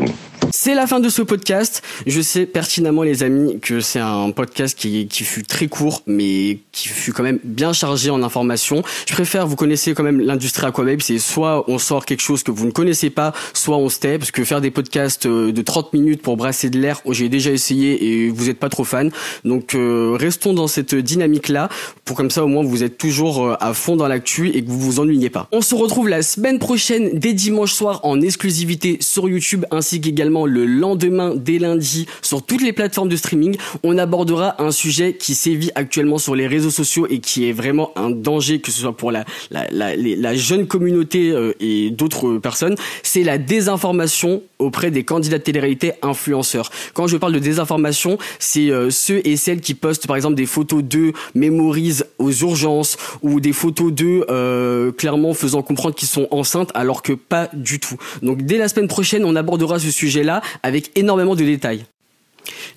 C'est 0.51 0.73
la 0.73 0.87
fin 0.87 0.99
de 0.99 1.09
ce 1.09 1.21
podcast. 1.21 1.83
Je 2.07 2.21
sais 2.21 2.45
pertinemment, 2.45 3.03
les 3.03 3.23
amis, 3.23 3.59
que 3.59 3.81
c'est 3.81 3.99
un 3.99 4.31
podcast 4.31 4.77
qui, 4.77 5.07
qui 5.07 5.23
fut 5.23 5.43
très 5.43 5.67
court, 5.67 6.01
mais 6.07 6.59
qui 6.71 6.87
fut 6.87 7.13
quand 7.13 7.23
même 7.23 7.39
bien 7.43 7.73
chargé 7.73 8.09
en 8.09 8.23
informations. 8.23 8.81
Je 9.07 9.13
préfère, 9.13 9.47
vous 9.47 9.55
connaissez 9.55 9.93
quand 9.93 10.03
même 10.03 10.19
l'industrie 10.19 10.65
Aquababe, 10.65 11.01
c'est 11.01 11.19
soit 11.19 11.69
on 11.69 11.77
sort 11.77 12.05
quelque 12.05 12.21
chose 12.21 12.41
que 12.43 12.51
vous 12.51 12.65
ne 12.65 12.71
connaissez 12.71 13.09
pas, 13.09 13.33
soit 13.53 13.77
on 13.77 13.89
tait, 13.89 14.17
parce 14.17 14.31
que 14.31 14.43
faire 14.43 14.61
des 14.61 14.71
podcasts 14.71 15.25
euh, 15.25 15.51
de 15.51 15.61
30 15.61 15.93
minutes 15.93 16.21
pour 16.21 16.37
brasser 16.37 16.69
de 16.69 16.79
l'air, 16.79 17.01
j'ai 17.09 17.29
déjà 17.29 17.51
essayé 17.51 18.25
et 18.25 18.29
vous 18.29 18.45
n'êtes 18.45 18.59
pas 18.59 18.69
trop 18.69 18.83
fan. 18.83 19.11
Donc 19.43 19.75
euh, 19.75 20.15
restons 20.19 20.53
dans 20.53 20.67
cette 20.67 20.95
dynamique-là, 20.95 21.69
pour 22.03 22.17
comme 22.17 22.31
ça 22.31 22.43
au 22.43 22.47
moins 22.47 22.63
vous 22.63 22.83
êtes 22.83 22.97
toujours 22.97 23.45
euh, 23.45 23.55
à 23.59 23.73
fond 23.73 23.95
dans 23.95 24.07
l'actu 24.07 24.49
et 24.49 24.63
que 24.63 24.69
vous 24.69 24.79
vous 24.79 24.99
ennuyez 24.99 25.29
pas. 25.29 25.47
On 25.51 25.61
se 25.61 25.75
retrouve 25.75 26.09
la 26.09 26.21
semaine 26.21 26.59
prochaine, 26.59 27.11
dès 27.13 27.33
dimanche 27.33 27.73
soir, 27.73 27.99
en 28.03 28.19
exclusivité 28.21 28.97
sur 29.01 29.29
YouTube, 29.29 29.65
ainsi 29.71 30.01
qu'également 30.01 30.24
le 30.45 30.65
lendemain 30.65 31.33
dès 31.35 31.59
lundi 31.59 32.05
sur 32.21 32.41
toutes 32.43 32.61
les 32.61 32.73
plateformes 32.73 33.09
de 33.09 33.15
streaming. 33.15 33.57
On 33.83 33.97
abordera 33.97 34.61
un 34.61 34.71
sujet 34.71 35.13
qui 35.13 35.35
sévit 35.35 35.71
actuellement 35.75 36.17
sur 36.17 36.35
les 36.35 36.47
réseaux 36.47 36.69
sociaux 36.69 37.07
et 37.09 37.19
qui 37.19 37.47
est 37.47 37.51
vraiment 37.51 37.91
un 37.95 38.09
danger, 38.09 38.59
que 38.59 38.71
ce 38.71 38.81
soit 38.81 38.95
pour 38.95 39.11
la, 39.11 40.35
jeune 40.35 40.67
communauté 40.67 41.31
euh, 41.31 41.53
et 41.59 41.91
d'autres 41.91 42.37
personnes. 42.37 42.75
C'est 43.03 43.23
la 43.23 43.37
désinformation 43.37 44.41
auprès 44.59 44.91
des 44.91 45.03
candidats 45.03 45.37
de 45.37 45.43
télé-réalité 45.43 45.93
influenceurs. 46.01 46.71
Quand 46.93 47.07
je 47.07 47.17
parle 47.17 47.33
de 47.33 47.39
désinformation, 47.39 48.17
c'est 48.39 48.69
euh, 48.71 48.89
ceux 48.89 49.21
et 49.25 49.37
celles 49.37 49.61
qui 49.61 49.73
postent 49.73 50.07
par 50.07 50.15
exemple 50.15 50.35
des 50.35 50.45
photos 50.45 50.83
d'eux 50.83 51.13
mémorisent 51.33 52.05
aux 52.19 52.31
urgences 52.31 52.97
ou 53.21 53.39
des 53.39 53.53
photos 53.53 53.91
d'eux 53.91 54.25
euh, 54.29 54.91
clairement 54.91 55.33
faisant 55.33 55.61
comprendre 55.61 55.95
qu'ils 55.95 56.07
sont 56.07 56.27
enceintes 56.31 56.71
alors 56.73 57.01
que 57.01 57.13
pas 57.13 57.49
du 57.53 57.79
tout. 57.79 57.95
Donc 58.21 58.43
dès 58.43 58.57
la 58.57 58.67
semaine 58.67 58.87
prochaine, 58.87 59.25
on 59.25 59.35
abordera 59.35 59.79
ce 59.79 59.91
sujet-là 60.15 60.41
avec 60.63 60.91
énormément 60.95 61.35
de 61.35 61.43
détails. 61.43 61.85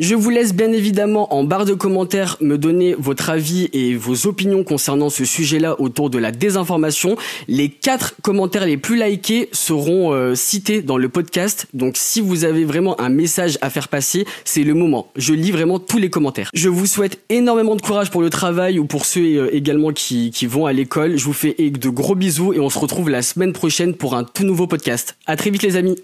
Je 0.00 0.14
vous 0.14 0.30
laisse 0.30 0.54
bien 0.54 0.73
évidemment 0.73 1.35
en 1.35 1.45
barre 1.45 1.66
de 1.66 1.75
commentaires 1.75 2.38
me 2.40 2.57
donner 2.57 2.95
votre 2.99 3.28
avis 3.28 3.68
et 3.75 3.95
vos 3.97 4.26
opinions 4.26 4.64
concernant 4.64 5.11
ce 5.11 5.26
sujet-là 5.26 5.78
autour 5.80 6.09
de 6.09 6.18
la 6.18 6.33
désinformation. 6.33 7.16
Les 7.49 7.68
quatre 7.68 8.14
commentaires 8.23 8.64
les 8.64 8.78
plus 8.78 8.97
likés 8.97 9.50
seront 9.52 10.14
euh, 10.14 10.35
cités 10.35 10.80
dans 10.80 10.97
le 10.97 11.11
podcast. 11.11 11.66
Donc 11.75 11.97
si 11.97 12.23
vous 12.23 12.45
avez 12.45 12.64
vraiment 12.64 12.99
un 13.00 13.11
message 13.11 13.59
à 13.61 13.68
faire 13.68 13.88
passer, 13.88 14.25
c'est 14.45 14.64
le 14.64 14.73
moment. 14.73 15.09
Je 15.16 15.35
lis 15.35 15.50
vraiment 15.50 15.78
tous 15.78 15.99
les 15.99 16.09
commentaires. 16.09 16.50
Je 16.54 16.68
vous 16.71 16.87
souhaite 16.87 17.21
énormément 17.28 17.76
de 17.76 17.83
courage 17.83 18.11
pour 18.11 18.23
le 18.23 18.30
travail 18.30 18.78
ou 18.78 18.87
pour 18.87 19.04
ceux 19.04 19.21
euh, 19.21 19.54
également 19.54 19.92
qui, 19.92 20.30
qui 20.30 20.47
vont 20.47 20.64
à 20.64 20.73
l'école. 20.73 21.18
Je 21.18 21.25
vous 21.25 21.35
fais 21.35 21.54
de 21.59 21.88
gros 21.90 22.14
bisous 22.14 22.54
et 22.54 22.61
on 22.61 22.71
se 22.71 22.78
retrouve 22.78 23.11
la 23.11 23.21
semaine 23.21 23.52
prochaine 23.52 23.95
pour 23.95 24.14
un 24.14 24.25
tout 24.25 24.45
nouveau 24.45 24.66
podcast. 24.66 25.16
À 25.26 25.37
très 25.37 25.50
vite 25.50 25.62
les 25.62 25.76
amis. 25.76 25.97